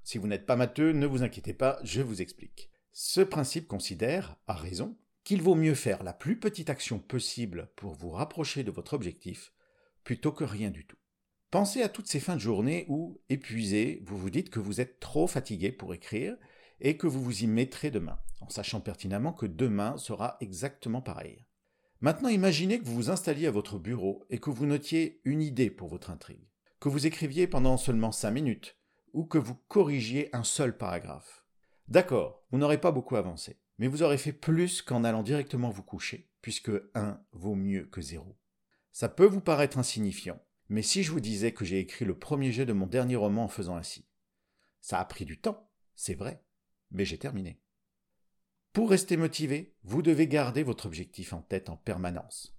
Si 0.03 0.17
vous 0.17 0.27
n'êtes 0.27 0.45
pas 0.45 0.55
matheux, 0.55 0.91
ne 0.91 1.07
vous 1.07 1.23
inquiétez 1.23 1.53
pas, 1.53 1.79
je 1.83 2.01
vous 2.01 2.21
explique. 2.21 2.69
Ce 2.91 3.21
principe 3.21 3.67
considère, 3.67 4.37
à 4.47 4.53
raison, 4.53 4.97
qu'il 5.25 5.41
vaut 5.41 5.55
mieux 5.55 5.73
faire 5.73 6.03
la 6.03 6.13
plus 6.13 6.39
petite 6.39 6.69
action 6.69 6.99
possible 6.99 7.71
pour 7.75 7.93
vous 7.95 8.11
rapprocher 8.11 8.63
de 8.63 8.71
votre 8.71 8.93
objectif, 8.93 9.51
plutôt 10.03 10.31
que 10.31 10.43
rien 10.43 10.69
du 10.69 10.85
tout. 10.85 10.97
Pensez 11.49 11.81
à 11.81 11.89
toutes 11.89 12.07
ces 12.07 12.19
fins 12.19 12.35
de 12.35 12.41
journée 12.41 12.85
où, 12.89 13.19
épuisé, 13.29 14.03
vous 14.05 14.17
vous 14.17 14.29
dites 14.29 14.51
que 14.51 14.59
vous 14.59 14.81
êtes 14.81 14.99
trop 14.99 15.25
fatigué 15.25 15.71
pour 15.71 15.95
écrire 15.95 16.37
et 16.79 16.95
que 16.95 17.07
vous 17.07 17.23
vous 17.23 17.43
y 17.43 17.47
mettrez 17.47 17.89
demain, 17.89 18.19
en 18.39 18.49
sachant 18.49 18.81
pertinemment 18.81 19.33
que 19.33 19.47
demain 19.47 19.97
sera 19.97 20.37
exactement 20.41 21.01
pareil. 21.01 21.47
Maintenant 22.01 22.29
imaginez 22.29 22.79
que 22.79 22.85
vous 22.85 22.95
vous 22.95 23.09
installiez 23.09 23.47
à 23.47 23.51
votre 23.51 23.79
bureau 23.79 24.25
et 24.29 24.37
que 24.37 24.51
vous 24.51 24.67
notiez 24.67 25.21
une 25.25 25.41
idée 25.41 25.71
pour 25.71 25.87
votre 25.87 26.11
intrigue, 26.11 26.47
que 26.79 26.89
vous 26.89 27.07
écriviez 27.07 27.47
pendant 27.47 27.77
seulement 27.77 28.11
cinq 28.11 28.31
minutes, 28.31 28.77
ou 29.13 29.25
que 29.25 29.39
vous 29.39 29.55
corrigiez 29.69 30.29
un 30.35 30.43
seul 30.43 30.77
paragraphe. 30.77 31.45
D'accord, 31.87 32.45
vous 32.51 32.59
n'aurez 32.59 32.79
pas 32.79 32.91
beaucoup 32.91 33.15
avancé, 33.15 33.59
mais 33.77 33.87
vous 33.87 34.03
aurez 34.03 34.17
fait 34.17 34.33
plus 34.33 34.81
qu'en 34.81 35.03
allant 35.03 35.23
directement 35.23 35.69
vous 35.69 35.83
coucher, 35.83 36.29
puisque 36.41 36.71
1 36.93 37.21
vaut 37.33 37.55
mieux 37.55 37.85
que 37.85 38.01
0. 38.01 38.37
Ça 38.91 39.09
peut 39.09 39.25
vous 39.25 39.41
paraître 39.41 39.77
insignifiant, 39.77 40.41
mais 40.69 40.81
si 40.81 41.03
je 41.03 41.11
vous 41.11 41.19
disais 41.19 41.51
que 41.51 41.65
j'ai 41.65 41.79
écrit 41.79 42.05
le 42.05 42.17
premier 42.17 42.51
jet 42.51 42.65
de 42.65 42.73
mon 42.73 42.87
dernier 42.87 43.15
roman 43.15 43.45
en 43.45 43.49
faisant 43.49 43.75
ainsi. 43.75 44.07
Ça 44.81 44.99
a 44.99 45.05
pris 45.05 45.25
du 45.25 45.39
temps, 45.39 45.69
c'est 45.95 46.15
vrai, 46.15 46.43
mais 46.91 47.05
j'ai 47.05 47.17
terminé. 47.17 47.59
Pour 48.71 48.89
rester 48.89 49.17
motivé, 49.17 49.75
vous 49.83 50.01
devez 50.01 50.27
garder 50.27 50.63
votre 50.63 50.85
objectif 50.85 51.33
en 51.33 51.41
tête 51.41 51.69
en 51.69 51.77
permanence. 51.77 52.57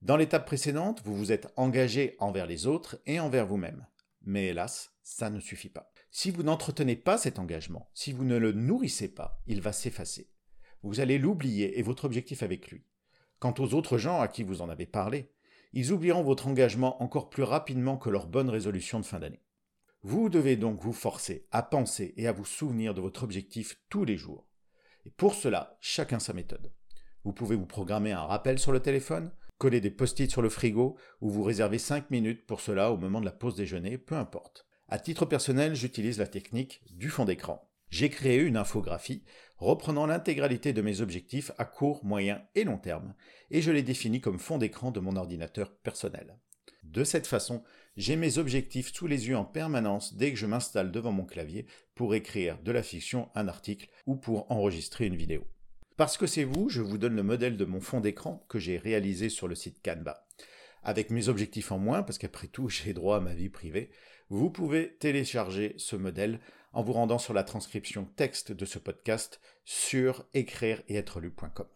Dans 0.00 0.16
l'étape 0.16 0.46
précédente, 0.46 1.02
vous 1.04 1.16
vous 1.16 1.32
êtes 1.32 1.52
engagé 1.56 2.16
envers 2.20 2.46
les 2.46 2.66
autres 2.66 3.00
et 3.06 3.20
envers 3.20 3.46
vous-même. 3.46 3.86
Mais 4.22 4.46
hélas, 4.46 4.92
ça 5.02 5.28
ne 5.28 5.40
suffit 5.40 5.68
pas. 5.68 5.92
Si 6.10 6.30
vous 6.30 6.42
n'entretenez 6.42 6.96
pas 6.96 7.18
cet 7.18 7.38
engagement, 7.38 7.90
si 7.94 8.12
vous 8.12 8.24
ne 8.24 8.36
le 8.36 8.52
nourrissez 8.52 9.08
pas, 9.08 9.42
il 9.46 9.60
va 9.60 9.72
s'effacer. 9.72 10.30
Vous 10.82 11.00
allez 11.00 11.18
l'oublier 11.18 11.78
et 11.78 11.82
votre 11.82 12.04
objectif 12.04 12.42
avec 12.42 12.70
lui. 12.70 12.84
Quant 13.38 13.54
aux 13.58 13.74
autres 13.74 13.98
gens 13.98 14.20
à 14.20 14.28
qui 14.28 14.42
vous 14.42 14.62
en 14.62 14.68
avez 14.68 14.86
parlé, 14.86 15.32
ils 15.72 15.92
oublieront 15.92 16.22
votre 16.22 16.46
engagement 16.46 17.02
encore 17.02 17.30
plus 17.30 17.42
rapidement 17.42 17.96
que 17.96 18.10
leur 18.10 18.26
bonne 18.26 18.48
résolution 18.48 19.00
de 19.00 19.04
fin 19.04 19.18
d'année. 19.18 19.42
Vous 20.02 20.28
devez 20.28 20.56
donc 20.56 20.80
vous 20.80 20.92
forcer 20.92 21.46
à 21.50 21.62
penser 21.62 22.14
et 22.16 22.28
à 22.28 22.32
vous 22.32 22.44
souvenir 22.44 22.94
de 22.94 23.00
votre 23.00 23.24
objectif 23.24 23.80
tous 23.88 24.04
les 24.04 24.16
jours. 24.16 24.46
Et 25.04 25.10
pour 25.10 25.34
cela, 25.34 25.76
chacun 25.80 26.18
sa 26.18 26.32
méthode. 26.32 26.72
Vous 27.24 27.32
pouvez 27.32 27.56
vous 27.56 27.66
programmer 27.66 28.12
un 28.12 28.24
rappel 28.24 28.58
sur 28.58 28.72
le 28.72 28.80
téléphone, 28.80 29.32
coller 29.58 29.80
des 29.80 29.90
post-it 29.90 30.30
sur 30.30 30.42
le 30.42 30.48
frigo 30.48 30.96
ou 31.20 31.28
vous 31.28 31.42
réserver 31.42 31.78
5 31.78 32.10
minutes 32.10 32.46
pour 32.46 32.60
cela 32.60 32.92
au 32.92 32.96
moment 32.96 33.20
de 33.20 33.26
la 33.26 33.32
pause 33.32 33.56
déjeuner, 33.56 33.98
peu 33.98 34.14
importe. 34.14 34.66
À 34.88 34.98
titre 34.98 35.26
personnel, 35.26 35.74
j'utilise 35.74 36.18
la 36.18 36.26
technique 36.26 36.80
du 36.90 37.10
fond 37.10 37.24
d'écran. 37.24 37.67
J'ai 37.90 38.10
créé 38.10 38.38
une 38.38 38.56
infographie 38.56 39.22
reprenant 39.56 40.06
l'intégralité 40.06 40.72
de 40.72 40.82
mes 40.82 41.00
objectifs 41.00 41.50
à 41.58 41.64
court, 41.64 42.04
moyen 42.04 42.42
et 42.54 42.64
long 42.64 42.78
terme, 42.78 43.14
et 43.50 43.60
je 43.60 43.72
les 43.72 43.82
définis 43.82 44.20
comme 44.20 44.38
fond 44.38 44.58
d'écran 44.58 44.90
de 44.90 45.00
mon 45.00 45.16
ordinateur 45.16 45.74
personnel. 45.78 46.38
De 46.84 47.02
cette 47.02 47.26
façon, 47.26 47.62
j'ai 47.96 48.16
mes 48.16 48.38
objectifs 48.38 48.92
sous 48.94 49.06
les 49.06 49.28
yeux 49.28 49.36
en 49.36 49.44
permanence 49.44 50.14
dès 50.14 50.30
que 50.30 50.38
je 50.38 50.46
m'installe 50.46 50.92
devant 50.92 51.12
mon 51.12 51.24
clavier 51.24 51.66
pour 51.94 52.14
écrire 52.14 52.58
de 52.62 52.70
la 52.70 52.82
fiction, 52.82 53.28
un 53.34 53.48
article 53.48 53.88
ou 54.06 54.14
pour 54.14 54.50
enregistrer 54.50 55.06
une 55.06 55.16
vidéo. 55.16 55.44
Parce 55.96 56.16
que 56.16 56.28
c'est 56.28 56.44
vous, 56.44 56.68
je 56.68 56.80
vous 56.80 56.96
donne 56.96 57.16
le 57.16 57.24
modèle 57.24 57.56
de 57.56 57.64
mon 57.64 57.80
fond 57.80 58.00
d'écran 58.00 58.46
que 58.48 58.60
j'ai 58.60 58.78
réalisé 58.78 59.28
sur 59.28 59.48
le 59.48 59.56
site 59.56 59.82
Canva. 59.82 60.28
Avec 60.84 61.10
mes 61.10 61.28
objectifs 61.28 61.72
en 61.72 61.78
moins, 61.78 62.04
parce 62.04 62.18
qu'après 62.18 62.46
tout 62.46 62.68
j'ai 62.68 62.92
droit 62.92 63.16
à 63.16 63.20
ma 63.20 63.34
vie 63.34 63.48
privée, 63.48 63.90
vous 64.30 64.50
pouvez 64.50 64.96
télécharger 64.98 65.74
ce 65.78 65.96
modèle 65.96 66.38
en 66.72 66.82
vous 66.82 66.92
rendant 66.92 67.18
sur 67.18 67.34
la 67.34 67.44
transcription 67.44 68.04
texte 68.16 68.52
de 68.52 68.64
ce 68.64 68.78
podcast 68.78 69.40
sur 69.64 70.26
écrire 70.34 70.82
et 70.88 70.96
être 70.96 71.20
lu.com. 71.20 71.66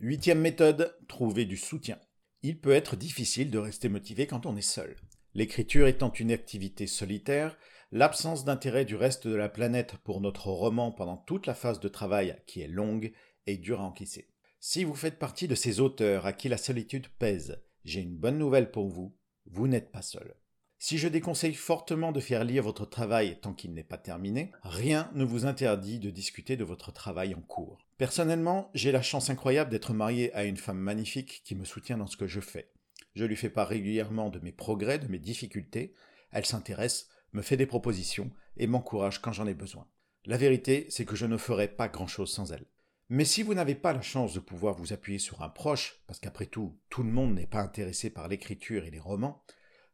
Huitième 0.00 0.40
méthode, 0.40 0.96
trouver 1.08 1.44
du 1.44 1.56
soutien. 1.56 1.98
Il 2.42 2.60
peut 2.60 2.72
être 2.72 2.96
difficile 2.96 3.50
de 3.50 3.58
rester 3.58 3.88
motivé 3.88 4.26
quand 4.26 4.46
on 4.46 4.56
est 4.56 4.60
seul. 4.60 4.96
L'écriture 5.34 5.86
étant 5.86 6.12
une 6.12 6.32
activité 6.32 6.86
solitaire, 6.86 7.58
l'absence 7.92 8.44
d'intérêt 8.44 8.84
du 8.84 8.96
reste 8.96 9.26
de 9.26 9.34
la 9.34 9.48
planète 9.48 9.96
pour 10.04 10.20
notre 10.20 10.48
roman 10.48 10.92
pendant 10.92 11.16
toute 11.16 11.46
la 11.46 11.54
phase 11.54 11.80
de 11.80 11.88
travail 11.88 12.40
qui 12.46 12.60
est 12.60 12.68
longue 12.68 13.12
est 13.46 13.56
dure 13.56 13.80
à 13.80 13.84
encaisser. 13.84 14.28
Si 14.60 14.84
vous 14.84 14.94
faites 14.94 15.18
partie 15.18 15.48
de 15.48 15.54
ces 15.54 15.80
auteurs 15.80 16.26
à 16.26 16.32
qui 16.32 16.48
la 16.48 16.56
solitude 16.56 17.08
pèse, 17.18 17.62
j'ai 17.84 18.00
une 18.00 18.16
bonne 18.16 18.38
nouvelle 18.38 18.70
pour 18.70 18.88
vous, 18.88 19.16
vous 19.46 19.68
n'êtes 19.68 19.92
pas 19.92 20.02
seul. 20.02 20.36
Si 20.88 20.98
je 20.98 21.08
déconseille 21.08 21.54
fortement 21.54 22.12
de 22.12 22.20
faire 22.20 22.44
lire 22.44 22.62
votre 22.62 22.86
travail 22.86 23.40
tant 23.40 23.52
qu'il 23.52 23.74
n'est 23.74 23.82
pas 23.82 23.98
terminé, 23.98 24.52
rien 24.62 25.10
ne 25.14 25.24
vous 25.24 25.44
interdit 25.44 25.98
de 25.98 26.10
discuter 26.10 26.56
de 26.56 26.62
votre 26.62 26.92
travail 26.92 27.34
en 27.34 27.40
cours. 27.40 27.78
Personnellement, 27.98 28.70
j'ai 28.72 28.92
la 28.92 29.02
chance 29.02 29.28
incroyable 29.28 29.72
d'être 29.72 29.92
marié 29.92 30.32
à 30.32 30.44
une 30.44 30.56
femme 30.56 30.78
magnifique 30.78 31.42
qui 31.44 31.56
me 31.56 31.64
soutient 31.64 31.98
dans 31.98 32.06
ce 32.06 32.16
que 32.16 32.28
je 32.28 32.38
fais. 32.38 32.70
Je 33.16 33.24
lui 33.24 33.34
fais 33.34 33.50
part 33.50 33.66
régulièrement 33.66 34.30
de 34.30 34.38
mes 34.38 34.52
progrès, 34.52 35.00
de 35.00 35.08
mes 35.08 35.18
difficultés, 35.18 35.92
elle 36.30 36.46
s'intéresse, 36.46 37.08
me 37.32 37.42
fait 37.42 37.56
des 37.56 37.66
propositions 37.66 38.30
et 38.56 38.68
m'encourage 38.68 39.20
quand 39.20 39.32
j'en 39.32 39.48
ai 39.48 39.54
besoin. 39.54 39.88
La 40.24 40.36
vérité, 40.36 40.86
c'est 40.88 41.04
que 41.04 41.16
je 41.16 41.26
ne 41.26 41.36
ferai 41.36 41.66
pas 41.66 41.88
grand-chose 41.88 42.30
sans 42.30 42.52
elle. 42.52 42.66
Mais 43.08 43.24
si 43.24 43.42
vous 43.42 43.54
n'avez 43.54 43.74
pas 43.74 43.92
la 43.92 44.02
chance 44.02 44.34
de 44.34 44.40
pouvoir 44.40 44.76
vous 44.76 44.92
appuyer 44.92 45.18
sur 45.18 45.42
un 45.42 45.48
proche, 45.48 46.04
parce 46.06 46.20
qu'après 46.20 46.46
tout, 46.46 46.78
tout 46.90 47.02
le 47.02 47.10
monde 47.10 47.34
n'est 47.34 47.46
pas 47.48 47.60
intéressé 47.60 48.08
par 48.08 48.28
l'écriture 48.28 48.84
et 48.84 48.92
les 48.92 49.00
romans, 49.00 49.42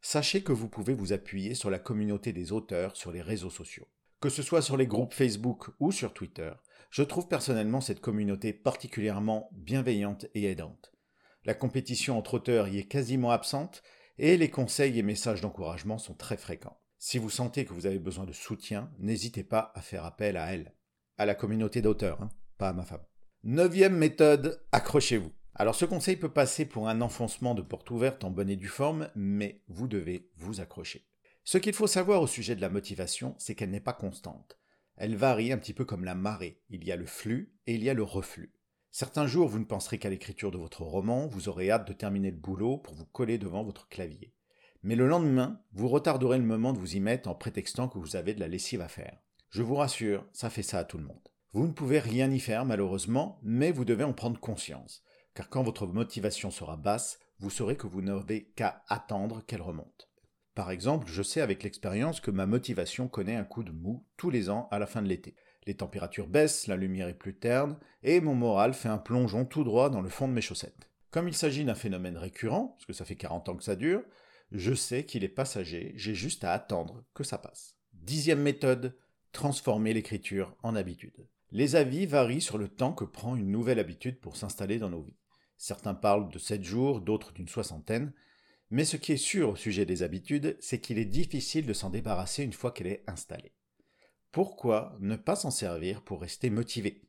sachez 0.03 0.43
que 0.43 0.51
vous 0.51 0.67
pouvez 0.67 0.93
vous 0.93 1.13
appuyer 1.13 1.55
sur 1.55 1.71
la 1.71 1.79
communauté 1.79 2.33
des 2.33 2.51
auteurs 2.51 2.95
sur 2.95 3.11
les 3.11 3.21
réseaux 3.21 3.49
sociaux. 3.49 3.87
Que 4.19 4.29
ce 4.29 4.43
soit 4.43 4.61
sur 4.61 4.77
les 4.77 4.85
groupes 4.85 5.13
Facebook 5.13 5.69
ou 5.79 5.91
sur 5.91 6.13
Twitter, 6.13 6.51
je 6.91 7.03
trouve 7.03 7.27
personnellement 7.27 7.81
cette 7.81 8.01
communauté 8.01 8.53
particulièrement 8.53 9.49
bienveillante 9.53 10.27
et 10.35 10.43
aidante. 10.43 10.93
La 11.45 11.53
compétition 11.53 12.17
entre 12.17 12.35
auteurs 12.35 12.67
y 12.67 12.77
est 12.77 12.87
quasiment 12.87 13.31
absente 13.31 13.81
et 14.17 14.37
les 14.37 14.49
conseils 14.49 14.99
et 14.99 15.03
messages 15.03 15.41
d'encouragement 15.41 15.97
sont 15.97 16.13
très 16.13 16.37
fréquents. 16.37 16.79
Si 16.99 17.17
vous 17.17 17.29
sentez 17.29 17.65
que 17.65 17.73
vous 17.73 17.85
avez 17.85 17.99
besoin 17.99 18.25
de 18.25 18.33
soutien, 18.33 18.91
n'hésitez 18.99 19.43
pas 19.43 19.71
à 19.73 19.81
faire 19.81 20.05
appel 20.05 20.37
à 20.37 20.53
elle. 20.53 20.73
À 21.17 21.25
la 21.25 21.35
communauté 21.35 21.81
d'auteurs, 21.81 22.21
hein, 22.21 22.29
pas 22.57 22.69
à 22.69 22.73
ma 22.73 22.83
femme. 22.83 23.03
Neuvième 23.43 23.97
méthode, 23.97 24.63
accrochez-vous. 24.71 25.31
Alors 25.55 25.75
ce 25.75 25.85
conseil 25.85 26.15
peut 26.15 26.33
passer 26.33 26.65
pour 26.65 26.89
un 26.89 27.01
enfoncement 27.01 27.53
de 27.53 27.61
porte 27.61 27.91
ouverte 27.91 28.23
en 28.23 28.31
bonne 28.31 28.49
et 28.49 28.55
due 28.55 28.67
forme, 28.67 29.09
mais 29.15 29.61
vous 29.67 29.87
devez 29.87 30.29
vous 30.37 30.61
accrocher. 30.61 31.05
Ce 31.43 31.57
qu'il 31.57 31.73
faut 31.73 31.87
savoir 31.87 32.21
au 32.21 32.27
sujet 32.27 32.55
de 32.55 32.61
la 32.61 32.69
motivation, 32.69 33.35
c'est 33.37 33.53
qu'elle 33.53 33.69
n'est 33.69 33.79
pas 33.79 33.93
constante. 33.93 34.57
Elle 34.95 35.15
varie 35.15 35.51
un 35.51 35.57
petit 35.57 35.73
peu 35.73 35.85
comme 35.85 36.05
la 36.05 36.15
marée. 36.15 36.61
Il 36.69 36.83
y 36.83 36.91
a 36.91 36.95
le 36.95 37.05
flux 37.05 37.53
et 37.67 37.75
il 37.75 37.83
y 37.83 37.89
a 37.89 37.93
le 37.93 38.03
reflux. 38.03 38.53
Certains 38.91 39.27
jours, 39.27 39.47
vous 39.47 39.59
ne 39.59 39.65
penserez 39.65 39.97
qu'à 39.97 40.09
l'écriture 40.09 40.51
de 40.51 40.57
votre 40.57 40.83
roman, 40.83 41.27
vous 41.27 41.49
aurez 41.49 41.69
hâte 41.69 41.87
de 41.87 41.93
terminer 41.93 42.31
le 42.31 42.37
boulot 42.37 42.77
pour 42.77 42.93
vous 42.93 43.05
coller 43.05 43.37
devant 43.37 43.63
votre 43.63 43.89
clavier. 43.89 44.33
Mais 44.83 44.95
le 44.95 45.07
lendemain, 45.07 45.61
vous 45.71 45.87
retarderez 45.87 46.37
le 46.37 46.43
moment 46.43 46.73
de 46.73 46.77
vous 46.77 46.95
y 46.95 46.99
mettre 46.99 47.29
en 47.29 47.35
prétextant 47.35 47.87
que 47.87 47.97
vous 47.97 48.15
avez 48.15 48.33
de 48.33 48.39
la 48.39 48.47
lessive 48.47 48.81
à 48.81 48.87
faire. 48.87 49.17
Je 49.49 49.63
vous 49.63 49.75
rassure, 49.75 50.25
ça 50.33 50.49
fait 50.49 50.63
ça 50.63 50.79
à 50.79 50.83
tout 50.83 50.97
le 50.97 51.05
monde. 51.05 51.29
Vous 51.53 51.67
ne 51.67 51.73
pouvez 51.73 51.99
rien 51.99 52.29
y 52.31 52.39
faire 52.39 52.65
malheureusement, 52.65 53.39
mais 53.43 53.71
vous 53.71 53.85
devez 53.85 54.03
en 54.03 54.13
prendre 54.13 54.39
conscience, 54.39 55.03
car 55.33 55.49
quand 55.49 55.63
votre 55.63 55.87
motivation 55.87 56.51
sera 56.51 56.77
basse, 56.77 57.19
vous 57.39 57.49
saurez 57.49 57.75
que 57.75 57.87
vous 57.87 58.01
n'avez 58.01 58.45
qu'à 58.55 58.83
attendre 58.87 59.43
qu'elle 59.45 59.61
remonte. 59.61 60.09
Par 60.55 60.69
exemple, 60.69 61.07
je 61.09 61.23
sais 61.23 61.41
avec 61.41 61.63
l'expérience 61.63 62.19
que 62.19 62.31
ma 62.31 62.45
motivation 62.45 63.07
connaît 63.07 63.35
un 63.35 63.43
coup 63.43 63.63
de 63.63 63.71
mou 63.71 64.05
tous 64.17 64.29
les 64.29 64.49
ans 64.49 64.67
à 64.71 64.77
la 64.77 64.85
fin 64.85 65.01
de 65.01 65.07
l'été. 65.07 65.35
Les 65.65 65.75
températures 65.75 66.27
baissent, 66.27 66.67
la 66.67 66.75
lumière 66.75 67.07
est 67.07 67.17
plus 67.17 67.35
terne, 67.35 67.77
et 68.03 68.21
mon 68.21 68.35
moral 68.35 68.73
fait 68.73 68.89
un 68.89 68.97
plongeon 68.97 69.45
tout 69.45 69.63
droit 69.63 69.89
dans 69.89 70.01
le 70.01 70.09
fond 70.09 70.27
de 70.27 70.33
mes 70.33 70.41
chaussettes. 70.41 70.91
Comme 71.09 71.27
il 71.27 71.33
s'agit 71.33 71.65
d'un 71.65 71.75
phénomène 71.75 72.17
récurrent, 72.17 72.67
parce 72.67 72.85
que 72.85 72.93
ça 72.93 73.05
fait 73.05 73.15
40 73.15 73.49
ans 73.49 73.55
que 73.55 73.63
ça 73.63 73.75
dure, 73.75 74.03
je 74.51 74.73
sais 74.73 75.05
qu'il 75.05 75.23
est 75.23 75.29
passager, 75.29 75.93
j'ai 75.95 76.13
juste 76.13 76.43
à 76.43 76.53
attendre 76.53 77.03
que 77.13 77.23
ça 77.23 77.37
passe. 77.39 77.75
Dixième 77.93 78.41
méthode, 78.41 78.95
transformer 79.31 79.93
l'écriture 79.93 80.55
en 80.61 80.75
habitude. 80.75 81.27
Les 81.51 81.75
avis 81.75 82.05
varient 82.05 82.41
sur 82.41 82.57
le 82.57 82.67
temps 82.67 82.93
que 82.93 83.05
prend 83.05 83.35
une 83.35 83.51
nouvelle 83.51 83.79
habitude 83.79 84.19
pour 84.19 84.35
s'installer 84.35 84.79
dans 84.79 84.89
nos 84.89 85.01
vies. 85.01 85.17
Certains 85.57 85.93
parlent 85.93 86.29
de 86.29 86.39
7 86.39 86.63
jours, 86.63 87.01
d'autres 87.01 87.33
d'une 87.33 87.47
soixantaine, 87.47 88.13
mais 88.69 88.85
ce 88.85 88.97
qui 88.97 89.11
est 89.11 89.17
sûr 89.17 89.49
au 89.49 89.55
sujet 89.55 89.85
des 89.85 90.01
habitudes, 90.01 90.57
c'est 90.59 90.79
qu'il 90.79 90.97
est 90.97 91.05
difficile 91.05 91.65
de 91.65 91.73
s'en 91.73 91.89
débarrasser 91.89 92.43
une 92.43 92.53
fois 92.53 92.71
qu'elle 92.71 92.87
est 92.87 93.03
installée. 93.07 93.53
Pourquoi 94.31 94.97
ne 94.99 95.15
pas 95.15 95.35
s'en 95.35 95.51
servir 95.51 96.01
pour 96.01 96.21
rester 96.21 96.49
motivé? 96.49 97.03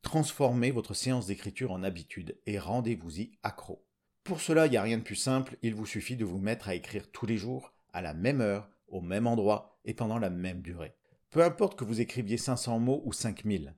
Transformez 0.00 0.70
votre 0.70 0.94
séance 0.94 1.26
d'écriture 1.26 1.72
en 1.72 1.82
habitude 1.82 2.40
et 2.46 2.58
rendez-vous-y 2.58 3.32
accro. 3.42 3.86
Pour 4.22 4.40
cela, 4.40 4.66
il 4.66 4.70
n'y 4.70 4.78
a 4.78 4.82
rien 4.82 4.96
de 4.96 5.02
plus 5.02 5.14
simple, 5.14 5.58
il 5.60 5.74
vous 5.74 5.84
suffit 5.84 6.16
de 6.16 6.24
vous 6.24 6.38
mettre 6.38 6.68
à 6.68 6.74
écrire 6.74 7.10
tous 7.12 7.26
les 7.26 7.36
jours, 7.36 7.74
à 7.92 8.00
la 8.00 8.14
même 8.14 8.40
heure, 8.40 8.70
au 8.88 9.02
même 9.02 9.26
endroit 9.26 9.78
et 9.84 9.92
pendant 9.92 10.18
la 10.18 10.30
même 10.30 10.62
durée. 10.62 10.96
Peu 11.28 11.42
importe 11.42 11.78
que 11.78 11.84
vous 11.84 12.00
écriviez 12.00 12.38
500 12.38 12.78
mots 12.78 13.02
ou 13.04 13.12
5000. 13.12 13.76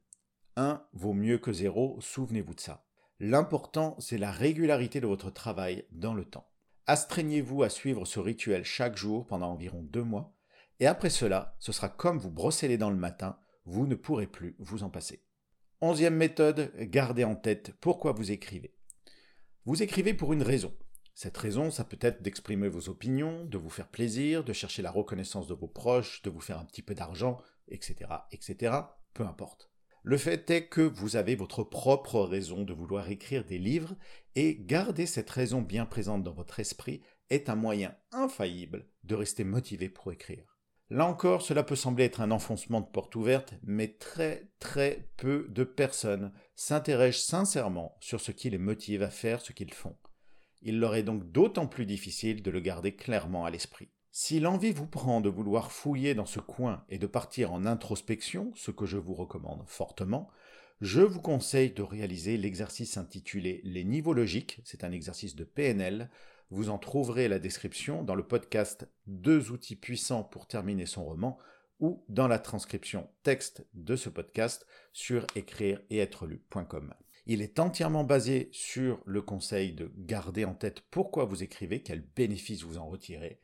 Un 0.54 0.86
vaut 0.92 1.12
mieux 1.12 1.38
que 1.38 1.52
zéro, 1.52 1.98
souvenez-vous 2.00 2.54
de 2.54 2.60
ça. 2.60 2.85
L'important, 3.18 3.96
c'est 3.98 4.18
la 4.18 4.30
régularité 4.30 5.00
de 5.00 5.06
votre 5.06 5.30
travail 5.30 5.86
dans 5.90 6.12
le 6.12 6.24
temps. 6.24 6.50
Astreignez-vous 6.86 7.62
à 7.62 7.70
suivre 7.70 8.04
ce 8.04 8.20
rituel 8.20 8.64
chaque 8.64 8.96
jour 8.96 9.26
pendant 9.26 9.50
environ 9.50 9.82
deux 9.82 10.02
mois, 10.02 10.34
et 10.80 10.86
après 10.86 11.08
cela, 11.08 11.56
ce 11.58 11.72
sera 11.72 11.88
comme 11.88 12.18
vous 12.18 12.30
brosser 12.30 12.68
les 12.68 12.76
dents 12.76 12.90
le 12.90 12.96
matin, 12.96 13.38
vous 13.64 13.86
ne 13.86 13.94
pourrez 13.94 14.26
plus 14.26 14.54
vous 14.58 14.82
en 14.82 14.90
passer. 14.90 15.24
Onzième 15.80 16.14
méthode, 16.14 16.72
gardez 16.78 17.24
en 17.24 17.36
tête 17.36 17.72
pourquoi 17.80 18.12
vous 18.12 18.30
écrivez. 18.32 18.74
Vous 19.64 19.82
écrivez 19.82 20.12
pour 20.12 20.32
une 20.32 20.42
raison. 20.42 20.74
Cette 21.14 21.36
raison, 21.38 21.70
ça 21.70 21.84
peut 21.84 21.98
être 22.02 22.22
d'exprimer 22.22 22.68
vos 22.68 22.90
opinions, 22.90 23.46
de 23.46 23.56
vous 23.56 23.70
faire 23.70 23.88
plaisir, 23.88 24.44
de 24.44 24.52
chercher 24.52 24.82
la 24.82 24.90
reconnaissance 24.90 25.46
de 25.46 25.54
vos 25.54 25.68
proches, 25.68 26.20
de 26.20 26.28
vous 26.28 26.40
faire 26.40 26.58
un 26.58 26.66
petit 26.66 26.82
peu 26.82 26.94
d'argent, 26.94 27.38
etc., 27.68 28.10
etc., 28.30 28.76
peu 29.14 29.24
importe. 29.24 29.70
Le 30.08 30.18
fait 30.18 30.48
est 30.52 30.68
que 30.68 30.82
vous 30.82 31.16
avez 31.16 31.34
votre 31.34 31.64
propre 31.64 32.20
raison 32.20 32.62
de 32.62 32.72
vouloir 32.72 33.10
écrire 33.10 33.44
des 33.44 33.58
livres 33.58 33.96
et 34.36 34.56
garder 34.56 35.04
cette 35.04 35.28
raison 35.28 35.62
bien 35.62 35.84
présente 35.84 36.22
dans 36.22 36.32
votre 36.32 36.60
esprit 36.60 37.02
est 37.28 37.48
un 37.48 37.56
moyen 37.56 37.92
infaillible 38.12 38.86
de 39.02 39.16
rester 39.16 39.42
motivé 39.42 39.88
pour 39.88 40.12
écrire. 40.12 40.60
Là 40.90 41.06
encore, 41.06 41.42
cela 41.42 41.64
peut 41.64 41.74
sembler 41.74 42.04
être 42.04 42.20
un 42.20 42.30
enfoncement 42.30 42.80
de 42.80 42.86
porte 42.86 43.16
ouverte, 43.16 43.54
mais 43.64 43.88
très 43.88 44.48
très 44.60 45.08
peu 45.16 45.48
de 45.48 45.64
personnes 45.64 46.32
s'interrogent 46.54 47.18
sincèrement 47.18 47.96
sur 47.98 48.20
ce 48.20 48.30
qui 48.30 48.48
les 48.48 48.58
motive 48.58 49.02
à 49.02 49.10
faire 49.10 49.40
ce 49.40 49.52
qu'ils 49.52 49.74
font. 49.74 49.96
Il 50.62 50.78
leur 50.78 50.94
est 50.94 51.02
donc 51.02 51.32
d'autant 51.32 51.66
plus 51.66 51.84
difficile 51.84 52.44
de 52.44 52.50
le 52.52 52.60
garder 52.60 52.94
clairement 52.94 53.44
à 53.44 53.50
l'esprit. 53.50 53.90
Si 54.18 54.40
l'envie 54.40 54.72
vous 54.72 54.86
prend 54.86 55.20
de 55.20 55.28
vouloir 55.28 55.70
fouiller 55.70 56.14
dans 56.14 56.24
ce 56.24 56.40
coin 56.40 56.86
et 56.88 56.96
de 56.96 57.06
partir 57.06 57.52
en 57.52 57.66
introspection, 57.66 58.50
ce 58.54 58.70
que 58.70 58.86
je 58.86 58.96
vous 58.96 59.12
recommande 59.12 59.62
fortement, 59.66 60.30
je 60.80 61.02
vous 61.02 61.20
conseille 61.20 61.70
de 61.70 61.82
réaliser 61.82 62.38
l'exercice 62.38 62.96
intitulé 62.96 63.60
Les 63.62 63.84
niveaux 63.84 64.14
logiques, 64.14 64.62
c'est 64.64 64.84
un 64.84 64.92
exercice 64.92 65.36
de 65.36 65.44
PNL, 65.44 66.08
vous 66.48 66.70
en 66.70 66.78
trouverez 66.78 67.28
la 67.28 67.38
description 67.38 68.02
dans 68.02 68.14
le 68.14 68.26
podcast 68.26 68.88
Deux 69.06 69.50
outils 69.50 69.76
puissants 69.76 70.24
pour 70.24 70.46
terminer 70.46 70.86
son 70.86 71.04
roman 71.04 71.36
ou 71.80 72.02
dans 72.08 72.26
la 72.26 72.38
transcription 72.38 73.10
texte 73.22 73.66
de 73.74 73.96
ce 73.96 74.08
podcast 74.08 74.66
sur 74.94 75.26
écrire 75.34 75.82
et 75.90 75.98
être 75.98 76.24
lu.com. 76.24 76.94
Il 77.26 77.42
est 77.42 77.58
entièrement 77.58 78.04
basé 78.04 78.48
sur 78.50 79.02
le 79.04 79.20
conseil 79.20 79.72
de 79.72 79.92
garder 79.98 80.46
en 80.46 80.54
tête 80.54 80.80
pourquoi 80.90 81.26
vous 81.26 81.42
écrivez, 81.42 81.82
quels 81.82 82.06
bénéfices 82.16 82.62
vous 82.62 82.78
en 82.78 82.86
retirez, 82.86 83.40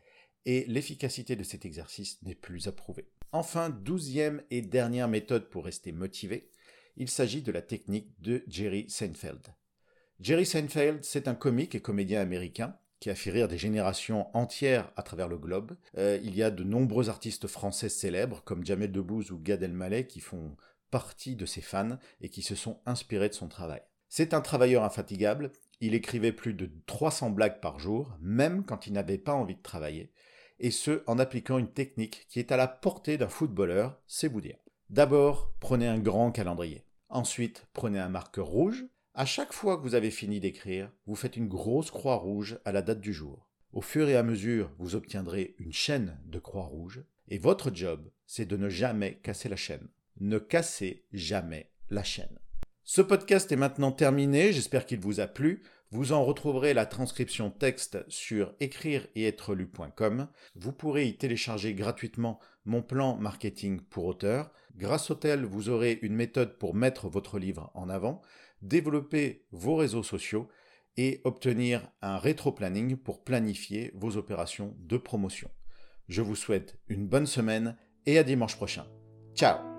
et 0.47 0.65
l'efficacité 0.67 1.37
de 1.37 1.43
cet 1.43 1.65
exercice 1.65 2.21
n'est 2.23 2.35
plus 2.35 2.69
approuvée. 2.69 3.09
Enfin, 3.33 3.71
douzième 3.71 4.43
et 4.51 4.63
dernière 4.63 5.09
méthode 5.09 5.49
pour 5.49 5.65
rester 5.65 5.93
motivé, 5.93 6.51
il 6.97 7.09
s'agit 7.09 7.43
de 7.43 7.53
la 7.53 7.63
technique 7.63 8.21
de 8.21 8.45
Jerry 8.47 8.87
Seinfeld. 8.89 9.55
Jerry 10.21 10.47
Seinfeld, 10.47 11.05
c'est 11.05 11.29
un 11.29 11.35
comique 11.35 11.75
et 11.75 11.81
comédien 11.81 12.21
américain 12.21 12.77
qui 13.01 13.11
a 13.11 13.15
fait 13.17 13.31
rire 13.31 13.49
des 13.49 13.59
générations 13.59 14.29
entières 14.37 14.93
à 14.95 15.03
travers 15.03 15.27
le 15.27 15.37
globe. 15.37 15.77
Euh, 15.99 16.21
il 16.23 16.37
y 16.37 16.43
a 16.43 16.53
de 16.53 16.63
nombreux 16.63 17.09
artistes 17.09 17.49
français 17.49 17.89
célèbres 17.89 18.43
comme 18.45 18.65
Jamel 18.65 18.93
Debbouze 18.93 19.33
ou 19.33 19.39
Gad 19.39 19.63
Elmaleh 19.63 20.07
qui 20.07 20.21
font 20.21 20.57
partie 20.93 21.35
de 21.35 21.47
ses 21.47 21.63
fans 21.63 21.99
et 22.21 22.29
qui 22.29 22.43
se 22.43 22.55
sont 22.55 22.81
inspirés 22.87 23.29
de 23.29 23.35
son 23.35 23.49
travail. 23.49 23.83
C'est 24.09 24.35
un 24.35 24.41
travailleur 24.41 24.85
infatigable, 24.85 25.51
il 25.81 25.95
écrivait 25.95 26.33
plus 26.33 26.55
de 26.55 26.71
300 26.87 27.31
blagues 27.31 27.61
par 27.61 27.81
jour, 27.81 28.17
même 28.21 28.65
quand 28.65 28.87
il 28.87 28.93
n'avait 28.93 29.19
pas 29.19 29.33
envie 29.33 29.57
de 29.57 29.63
travailler, 29.63 30.13
et 30.61 30.71
ce 30.71 31.03
en 31.07 31.19
appliquant 31.19 31.59
une 31.59 31.73
technique 31.73 32.27
qui 32.29 32.39
est 32.39 32.53
à 32.53 32.57
la 32.57 32.69
portée 32.69 33.19
d'un 33.19 33.29
footballeur, 33.29 34.01
c'est 34.07 34.29
vous 34.29 34.41
dire. 34.41 34.59
D'abord, 34.91 35.55
prenez 35.61 35.87
un 35.87 35.99
grand 35.99 36.33
calendrier. 36.33 36.85
Ensuite, 37.09 37.67
prenez 37.73 37.99
un 37.99 38.09
marqueur 38.09 38.47
rouge. 38.47 38.85
À 39.15 39.27
chaque 39.27 39.53
fois 39.53 39.77
que 39.77 39.83
vous 39.83 39.95
avez 39.95 40.11
fini 40.11 40.41
d'écrire, 40.41 40.91
vous 41.07 41.15
faites 41.15 41.37
une 41.37 41.49
grosse 41.49 41.91
croix 41.91 42.17
rouge 42.17 42.59
à 42.65 42.73
la 42.73 42.83
date 42.83 43.01
du 43.01 43.13
jour. 43.13 43.49
Au 43.73 43.81
fur 43.81 44.09
et 44.09 44.17
à 44.17 44.23
mesure, 44.23 44.71
vous 44.79 44.95
obtiendrez 44.95 45.55
une 45.59 45.73
chaîne 45.73 46.19
de 46.27 46.39
croix 46.39 46.65
rouges, 46.65 47.03
et 47.29 47.39
votre 47.39 47.75
job, 47.75 48.11
c'est 48.27 48.45
de 48.45 48.57
ne 48.57 48.69
jamais 48.69 49.15
casser 49.23 49.49
la 49.49 49.57
chaîne. 49.57 49.89
Ne 50.21 50.39
cassez 50.39 51.07
jamais 51.13 51.71
la 51.89 52.03
chaîne. 52.03 52.39
Ce 52.85 53.01
podcast 53.01 53.51
est 53.53 53.57
maintenant 53.57 53.93
terminé, 53.93 54.53
j'espère 54.53 54.85
qu'il 54.87 55.01
vous 55.01 55.21
a 55.21 55.27
plu. 55.27 55.63
Vous 55.93 56.13
en 56.13 56.25
retrouverez 56.25 56.73
la 56.73 56.87
transcription 56.87 57.51
texte 57.51 57.99
sur 58.09 58.55
écrire 58.61 59.07
et 59.15 59.27
être 59.27 59.55
lu.com. 59.55 60.27
Vous 60.57 60.73
pourrez 60.73 61.07
y 61.07 61.19
télécharger 61.19 61.75
gratuitement 61.75 62.41
mon 62.65 62.81
plan 62.81 63.19
marketing 63.19 63.79
pour 63.83 64.07
auteurs. 64.07 64.51
Grâce 64.75 65.11
auquel 65.11 65.45
vous 65.45 65.69
aurez 65.69 65.99
une 66.01 66.15
méthode 66.15 66.57
pour 66.57 66.75
mettre 66.75 67.11
votre 67.11 67.39
livre 67.39 67.71
en 67.75 67.91
avant, 67.91 68.23
développer 68.63 69.45
vos 69.53 69.77
réseaux 69.77 70.03
sociaux 70.03 70.49
et 70.97 71.21
obtenir 71.25 71.87
un 72.01 72.17
rétro-planning 72.17 72.97
pour 72.97 73.23
planifier 73.23 73.93
vos 73.95 74.17
opérations 74.17 74.75
de 74.79 74.97
promotion. 74.97 75.51
Je 76.09 76.23
vous 76.23 76.37
souhaite 76.37 76.79
une 76.89 77.07
bonne 77.07 77.27
semaine 77.27 77.77
et 78.07 78.17
à 78.17 78.23
dimanche 78.23 78.57
prochain. 78.57 78.87
Ciao 79.35 79.72